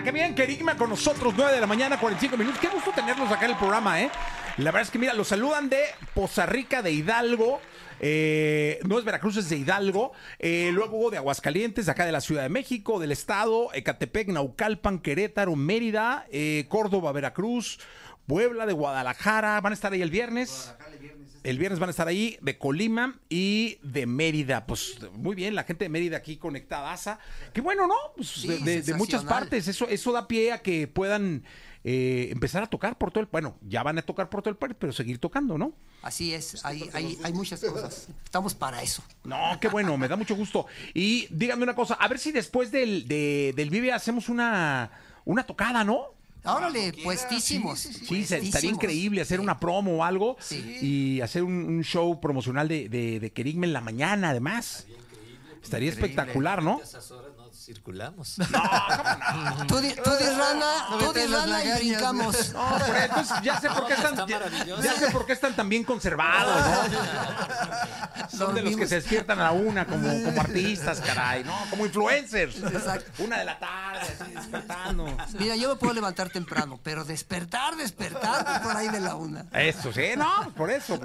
qué 0.08 0.14
bien, 0.14 0.36
Kerigma 0.36 0.78
con 0.78 0.90
nosotros, 0.90 1.34
9 1.36 1.52
de 1.52 1.60
la 1.60 1.68
mañana, 1.68 2.00
45 2.00 2.38
minutos. 2.38 2.62
Qué 2.62 2.70
gusto 2.70 2.92
tenerlos 2.92 3.30
acá 3.30 3.44
en 3.44 3.52
el 3.52 3.58
programa, 3.58 4.02
¿eh? 4.02 4.10
La 4.56 4.72
verdad 4.72 4.84
es 4.84 4.90
que, 4.90 4.98
mira, 4.98 5.14
los 5.14 5.28
saludan 5.28 5.68
de 5.68 5.82
Poza 6.14 6.46
Rica 6.46 6.82
de 6.82 6.94
Hidalgo. 6.94 7.60
eh, 8.00 8.80
no 8.86 9.00
es 9.00 9.04
Veracruz, 9.04 9.36
es 9.36 9.50
de 9.50 9.58
Hidalgo. 9.58 10.14
eh, 10.40 10.70
luego 10.72 11.12
de 11.12 11.18
Aguascalientes, 11.18 11.90
acá 11.90 12.06
de 12.06 12.14
la 12.14 12.22
Ciudad 12.22 12.44
de 12.44 12.48
México, 12.48 13.02
del 13.02 13.12
Estado, 13.12 13.68
Ecatepec, 13.74 14.30
Naucalpan, 14.30 15.00
Querétaro, 15.00 15.58
Mérida, 15.58 16.26
eh, 16.32 16.68
Córdoba, 16.70 17.12
Veracruz, 17.12 17.78
Puebla, 18.28 18.66
de 18.66 18.72
Guadalajara. 18.72 19.60
Van 19.60 19.74
a 19.74 19.76
estar 19.76 19.92
ahí 19.92 20.02
el 20.02 20.10
viernes. 20.10 20.74
El 21.48 21.58
viernes 21.58 21.80
van 21.80 21.90
a 21.90 21.92
estar 21.92 22.08
ahí 22.08 22.38
de 22.42 22.58
Colima 22.58 23.20
y 23.30 23.78
de 23.82 24.06
Mérida. 24.06 24.66
Pues 24.68 24.98
muy 25.14 25.34
bien, 25.36 25.56
la 25.56 25.64
gente 25.64 25.86
de 25.86 25.90
Mérida 25.90 26.18
aquí 26.18 26.38
conectada. 26.38 27.20
Qué 27.54 27.62
bueno, 27.62 27.88
¿no? 27.88 27.96
Pues, 28.16 28.28
Sí, 28.30 28.48
de, 28.48 28.58
de- 28.60 28.82
de 28.82 28.94
muchas 28.96 29.24
partes. 29.24 29.68
Eso, 29.68 29.88
eso 29.88 30.12
da 30.12 30.28
pie 30.28 30.52
a 30.52 30.62
que 30.62 30.88
puedan 30.88 31.44
eh, 31.86 32.28
empezar 32.32 32.64
a 32.64 32.68
tocar 32.68 32.98
por 32.98 33.12
todo 33.12 33.22
el 33.22 33.30
bueno, 33.32 33.58
ya 33.62 33.82
van 33.82 33.98
a 33.98 34.02
tocar 34.02 34.30
por 34.30 34.42
todo 34.42 34.50
el 34.50 34.58
país, 34.58 34.76
pero 34.78 34.92
seguir 34.92 35.20
tocando, 35.20 35.58
¿no? 35.58 35.72
Así 36.02 36.34
es, 36.34 36.66
hay, 36.66 36.90
hay, 36.94 37.18
hay 37.24 37.32
muchas 37.34 37.62
cosas. 37.62 38.10
Estamos 38.26 38.54
para 38.54 38.82
eso. 38.84 39.02
No, 39.24 39.58
qué 39.62 39.70
bueno, 39.70 39.98
me 39.98 40.10
da 40.10 40.18
mucho 40.18 40.36
gusto. 40.36 40.66
Y 40.94 41.28
díganme 41.30 41.64
una 41.64 41.76
cosa, 41.76 41.94
a 41.94 42.08
ver 42.10 42.20
si 42.20 42.34
después 42.34 42.72
del, 42.72 43.08
de- 43.08 43.54
del 43.56 43.70
Vive 43.70 43.94
hacemos 43.94 44.28
una, 44.28 44.92
una 45.24 45.46
tocada, 45.46 45.86
¿no? 45.86 46.17
Órale, 46.56 46.94
puestísimos. 47.04 47.80
Sí, 47.80 47.90
se- 47.90 48.22
estaría 48.22 48.40
puestísimos. 48.52 48.74
increíble 48.76 49.22
hacer 49.22 49.40
una 49.40 49.60
promo 49.60 49.98
o 49.98 50.04
algo 50.04 50.38
Sí. 50.40 50.78
y 50.82 51.22
hacer 51.22 51.44
un, 51.44 51.54
un 51.54 51.84
show 51.84 52.20
promocional 52.20 52.68
de, 52.68 52.90
de, 52.90 53.20
de 53.20 53.32
Kerigma 53.32 53.66
en 53.66 53.74
la 53.74 53.82
mañana, 53.82 54.30
además. 54.30 54.86
Estaría 55.64 55.90
espectacular, 55.90 56.64
¿no? 56.64 56.80
A 56.80 56.84
esas 56.84 57.12
horas 57.12 57.32
no 57.36 57.52
circulamos. 57.52 58.36
Tú, 59.68 59.78
di- 59.80 59.94
tú 59.96 60.10
di 60.18 60.26
rana, 60.26 60.88
tú 61.00 61.12
di 61.12 61.26
rana 61.26 61.64
y 61.66 61.80
brincamos. 61.80 62.54
No, 62.54 62.70
por 62.70 62.82
eso, 62.82 62.96
entonces 63.04 63.38
ya 63.44 63.60
sé 63.60 63.68
por 63.70 63.86
qué 63.88 63.94
están, 63.94 64.14
Está 64.14 64.26
ya, 64.28 64.82
ya 64.82 64.94
sé 64.94 65.12
por 65.12 65.26
qué 65.26 65.34
están 65.34 65.54
tan 65.56 65.68
bien 65.68 65.84
conservados, 65.84 66.56
¿no? 66.66 68.30
Son 68.38 68.56
de 68.56 68.62
los 68.62 68.76
que 68.78 68.88
se 68.88 68.96
despiertan 68.96 69.40
a 69.40 69.44
la 69.46 69.52
una 69.52 69.86
como, 69.86 70.08
como 70.24 70.40
artistas, 70.42 71.02
caray, 71.02 71.44
¿no? 71.44 71.54
Como 71.70 71.86
influencers. 71.86 72.58
Exacto. 72.58 73.24
Una 73.24 73.40
de 73.40 73.46
la 73.46 73.60
tarde, 73.60 73.87
así 74.02 74.32
despertando. 74.34 75.18
Mira, 75.40 75.56
yo 75.56 75.70
me 75.70 75.76
puedo 75.76 75.94
levantar 75.94 76.30
temprano, 76.30 76.80
pero 76.84 77.04
despertar, 77.04 77.76
despertar 77.76 78.62
por 78.64 78.76
ahí 78.76 78.90
de 78.90 79.00
la 79.00 79.16
una. 79.16 79.48
Eso, 79.54 79.92
sí, 79.94 80.10
no, 80.18 80.54
por 80.56 80.72
eso. 80.72 81.00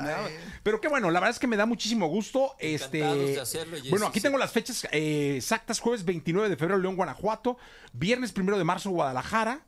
Pero 0.63 0.81
qué 0.81 0.89
bueno, 0.89 1.11
la 1.11 1.21
verdad 1.21 1.31
es 1.31 1.39
que 1.39 1.47
me 1.47 1.57
da 1.57 1.67
muchísimo 1.67 2.07
gusto. 2.07 2.55
Este, 2.59 2.99
de 2.99 3.41
hacerlo, 3.41 3.77
bueno, 3.91 4.07
aquí 4.07 4.21
sí. 4.21 4.23
tengo 4.23 4.39
las 4.39 4.53
fechas 4.53 4.87
eh, 4.93 5.35
exactas: 5.37 5.81
jueves 5.81 6.05
29 6.05 6.49
de 6.49 6.57
febrero, 6.57 6.81
León, 6.81 6.97
Guanajuato. 6.97 7.57
Viernes 7.93 8.33
1 8.37 8.59
de 8.59 8.65
marzo, 8.65 8.91
Guadalajara. 8.91 9.61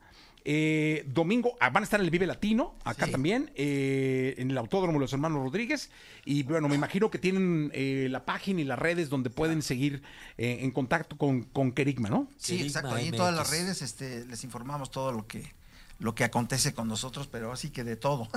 Eh, 0.45 1.03
domingo 1.07 1.57
ah, 1.59 1.71
van 1.71 1.83
a 1.83 1.85
estar 1.85 1.99
en 1.99 2.05
el 2.05 2.11
Vive 2.11 2.27
Latino, 2.27 2.75
acá 2.83 3.07
Sí. 3.07 3.11
también, 3.11 3.51
eh, 3.55 4.35
en 4.37 4.51
el 4.51 4.57
Autódromo 4.57 4.93
de 4.93 4.99
los 4.99 5.13
Hermanos 5.13 5.43
Rodríguez. 5.43 5.89
Y 6.23 6.43
bueno, 6.43 6.69
me 6.69 6.75
imagino 6.75 7.09
que 7.09 7.17
tienen 7.17 7.71
eh, 7.73 8.07
la 8.09 8.25
página 8.25 8.61
y 8.61 8.63
las 8.63 8.79
redes 8.79 9.09
donde 9.09 9.29
pueden 9.29 9.61
seguir 9.61 10.03
eh, 10.37 10.59
en 10.61 10.71
contacto 10.71 11.17
con, 11.17 11.43
con 11.43 11.71
Kerigma, 11.71 12.09
¿no? 12.09 12.29
Sí, 12.37 12.57
Kerigma 12.57 12.67
exacto. 12.67 12.95
Ahí 12.95 13.07
en 13.07 13.15
todas 13.15 13.35
las 13.35 13.49
redes 13.49 13.81
este, 13.81 14.25
les 14.27 14.43
informamos 14.43 14.91
todo 14.91 15.11
lo 15.11 15.25
que, 15.27 15.53
lo 15.99 16.13
que 16.13 16.23
acontece 16.23 16.73
con 16.73 16.87
nosotros, 16.87 17.27
pero 17.27 17.51
así 17.51 17.71
que 17.71 17.83
de 17.83 17.95
todo. 17.95 18.27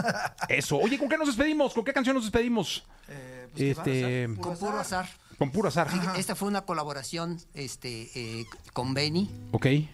Eso. 0.48 0.78
Oye, 0.78 0.98
¿con 0.98 1.08
qué 1.08 1.18
nos 1.18 1.26
despedimos? 1.28 1.74
¿Con 1.74 1.84
qué 1.84 1.92
canción 1.92 2.14
nos 2.14 2.24
despedimos? 2.24 2.84
Eh, 3.08 3.48
pues, 3.52 3.58
¿qué 3.58 3.74
va 3.74 3.82
a 3.82 3.86
Este? 3.86 4.40
Con 4.40 4.56
puro 4.56 4.78
azar. 4.78 5.08
Con 5.38 5.50
puro 5.52 5.68
azar. 5.68 5.88
Esta 6.16 6.34
fue 6.34 6.48
una 6.48 6.62
colaboración 6.62 7.40
este, 7.54 8.10
eh, 8.14 8.46
con 8.72 8.92
Benny 8.92 9.30
Ok. 9.52 9.66
y, 9.66 9.86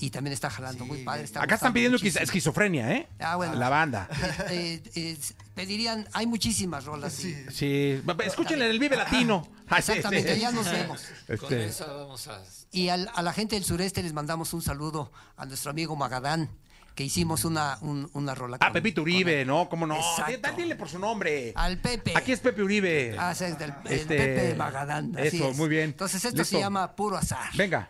y 0.00 0.10
también 0.10 0.32
está 0.32 0.48
jalando 0.48 0.84
muy 0.86 1.02
padre. 1.02 1.24
está 1.24 1.42
Acá 1.42 1.56
están 1.56 1.72
pidiendo 1.72 1.96
muchísimo. 1.98 2.20
esquiz- 2.20 2.22
esquizofrenia, 2.24 2.92
¿eh? 2.92 3.08
Ah, 3.18 3.34
bueno. 3.36 3.54
La 3.56 3.68
banda. 3.68 4.08
Eh, 4.50 4.80
eh, 4.94 5.18
pedirían, 5.54 6.06
hay 6.12 6.26
muchísimas 6.26 6.84
rolas. 6.84 7.12
Sí. 7.12 7.36
Sí, 7.50 8.00
escúchenle 8.24 8.64
en 8.66 8.70
el 8.70 8.78
Vive 8.78 8.96
Latino. 8.96 9.46
Ah, 9.68 9.78
Exactamente, 9.78 10.34
sí. 10.34 10.40
ya 10.40 10.52
nos 10.52 10.70
vemos. 10.70 11.02
Con 11.26 11.34
Este, 11.34 11.64
esa 11.64 11.86
vamos 11.86 12.28
a... 12.28 12.40
Y 12.70 12.88
al- 12.88 13.10
a 13.14 13.22
la 13.22 13.32
gente 13.32 13.56
del 13.56 13.64
sureste 13.64 14.02
les 14.02 14.12
mandamos 14.12 14.52
un 14.54 14.62
saludo 14.62 15.10
a 15.36 15.46
nuestro 15.46 15.70
amigo 15.70 15.96
Magadán, 15.96 16.48
que 16.94 17.04
hicimos 17.04 17.44
una, 17.44 17.78
un- 17.80 18.08
una 18.12 18.34
rola. 18.34 18.56
ah, 18.60 18.66
con- 18.66 18.72
Pepito 18.74 19.02
Uribe. 19.02 19.44
¿no? 19.44 19.68
¿Cómo 19.68 19.86
no? 19.86 19.96
Exacto. 19.96 20.32
Dile, 20.32 20.52
dile 20.56 20.76
por 20.76 20.88
su 20.88 20.98
nombre. 20.98 21.52
Al 21.56 21.78
Pepe. 21.78 22.12
Aquí 22.16 22.32
es 22.32 22.40
Pepe 22.40 22.62
Uribe. 22.62 23.16
Ah, 23.18 23.34
sí, 23.34 23.44
es 23.44 23.58
del, 23.58 23.72
el 23.86 23.92
Este, 23.92 24.16
Pepe 24.16 24.54
Magadán. 24.56 25.16
así 25.18 25.36
eso, 25.38 25.50
es. 25.50 25.56
muy 25.56 25.68
bien. 25.68 25.84
Entonces 25.84 26.24
esto 26.24 26.38
Listo. 26.42 26.56
se 26.56 26.62
llama 26.62 26.94
puro 26.94 27.16
azar. 27.16 27.50
Venga. 27.56 27.88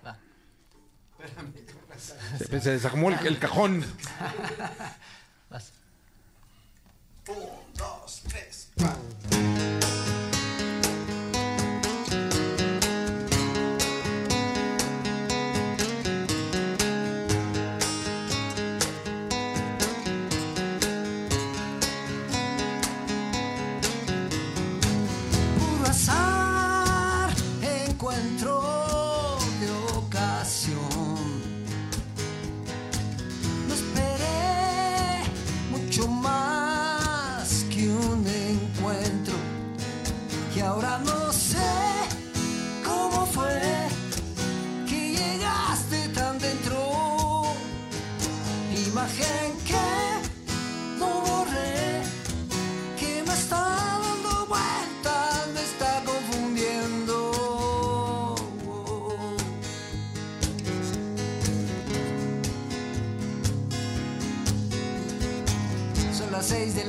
Se, 2.38 2.60
se 2.60 2.70
desacomó 2.72 3.10
el, 3.10 3.26
el 3.26 3.38
cajón. 3.38 3.84
Puro 7.24 7.62
azar, 25.92 26.41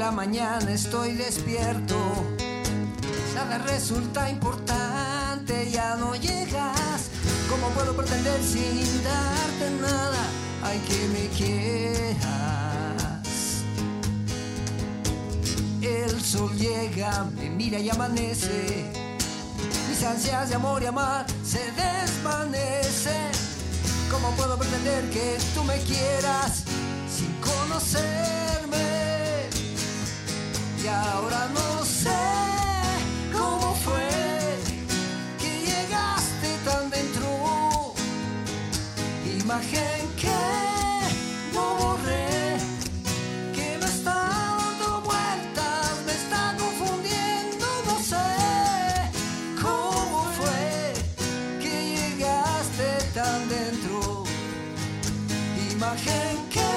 la 0.04 0.12
mañana, 0.12 0.70
estoy 0.70 1.14
despierto. 1.14 1.96
Nada 3.36 3.58
resulta 3.60 4.30
importante, 4.30 5.72
ya 5.72 5.96
no 5.96 6.14
llegas. 6.16 7.10
¿Cómo 7.50 7.70
puedo 7.70 7.96
pretender 7.96 8.44
sin 8.44 9.02
darte 9.02 9.66
nada? 9.80 10.24
Hay 10.66 10.80
que 10.90 11.00
me 11.16 11.26
quieras. 11.38 12.24
El 15.82 16.22
sol 16.22 16.52
llega, 16.58 17.24
me 17.38 17.50
mira 17.50 17.80
y 17.80 17.90
amanece. 17.90 18.92
Mis 19.88 20.04
ansias 20.04 20.50
de 20.50 20.56
amor 20.56 20.84
y 20.84 20.88
amar 20.88 21.26
se 21.46 21.64
desvanecen. 21.84 23.32
¿Cómo 24.12 24.32
puedo 24.32 24.58
pretender 24.58 25.10
que 25.12 25.38
tú 25.56 25.64
me 25.64 25.78
quieras 25.80 26.64
sin 27.08 27.32
conocerme? 27.40 28.43
Y 30.84 30.88
ahora 30.88 31.48
no 31.54 31.86
sé 31.86 32.10
cómo 33.32 33.74
fue 33.86 34.10
que 35.40 35.52
llegaste 35.66 36.50
tan 36.66 36.90
dentro. 36.90 37.94
Imagen 39.40 40.02
que 40.22 40.42
no 41.54 41.76
borré 41.78 42.58
que 43.56 43.78
me 43.80 43.86
está 43.86 44.14
dando 44.60 45.02
vueltas, 45.04 46.04
me 46.06 46.12
está 46.12 46.54
confundiendo, 46.60 47.66
no 47.86 47.98
sé 48.12 48.28
cómo 49.62 50.26
fue 50.38 50.94
que 51.62 51.76
llegaste 51.96 52.90
tan 53.14 53.48
dentro. 53.48 54.26
Imagen 55.72 56.50
que 56.50 56.73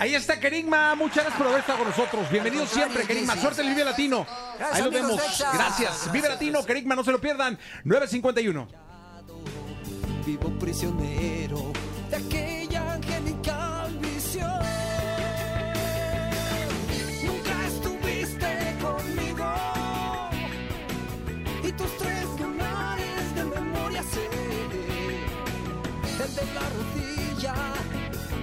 Ahí 0.00 0.14
está 0.14 0.40
Kerigma, 0.40 0.94
muchas 0.94 1.16
gracias 1.16 1.36
por 1.36 1.46
haber 1.48 1.60
estado 1.60 1.80
con 1.80 1.88
nosotros. 1.88 2.30
Bienvenido 2.30 2.66
siempre, 2.66 3.04
Kerigma. 3.06 3.36
Suerte 3.36 3.60
el 3.60 3.68
Vive 3.68 3.84
Latino. 3.84 4.26
Gracias, 4.58 4.78
Ahí 4.78 4.82
nos 4.82 4.92
vemos. 4.94 5.44
Gracias. 5.52 6.10
Vive 6.10 6.26
Latino, 6.26 6.64
Kerigma, 6.64 6.96
no 6.96 7.04
se 7.04 7.12
lo 7.12 7.20
pierdan. 7.20 7.58
951. 7.84 8.66
vivo 10.24 10.58
prisionero 10.58 11.70
de 12.08 12.16
aquella 12.16 12.94
angelical 12.94 13.94
visión. 13.98 14.58
Nunca 17.22 17.66
estuviste 17.66 18.76
conmigo 18.80 19.54
y 21.62 21.72
tus 21.72 21.98
tres 21.98 22.24
lunares 22.40 23.34
de 23.34 23.44
memoria 23.44 24.02
sé. 24.02 24.30
El 26.24 26.34
de 26.34 26.54
la 26.54 26.62
rodilla, 26.70 27.54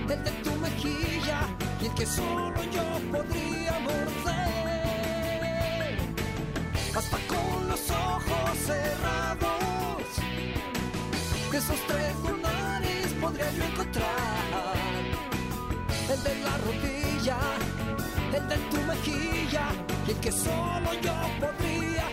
el 0.08 0.24
de 0.24 0.32
tu 0.44 0.57
y 0.84 1.86
el 1.86 1.94
que 1.96 2.06
solo 2.06 2.64
yo 2.72 2.84
podría 3.12 3.80
morder. 3.80 4.38
Hasta 6.96 7.18
con 7.28 7.68
los 7.68 7.90
ojos 7.92 8.58
cerrados 8.66 10.08
de 11.52 11.58
esos 11.58 11.80
tres 11.88 12.16
lunares 12.30 13.14
podría 13.22 13.52
yo 13.52 13.64
encontrar 13.64 14.06
el 16.10 16.24
de 16.24 16.36
la 16.44 16.58
rodilla, 16.58 17.38
el 18.34 18.48
de 18.48 18.58
tu 18.70 18.78
mejilla 18.84 19.70
y 20.08 20.12
el 20.12 20.18
que 20.18 20.32
solo 20.32 20.94
yo 21.02 21.14
podría 21.40 22.06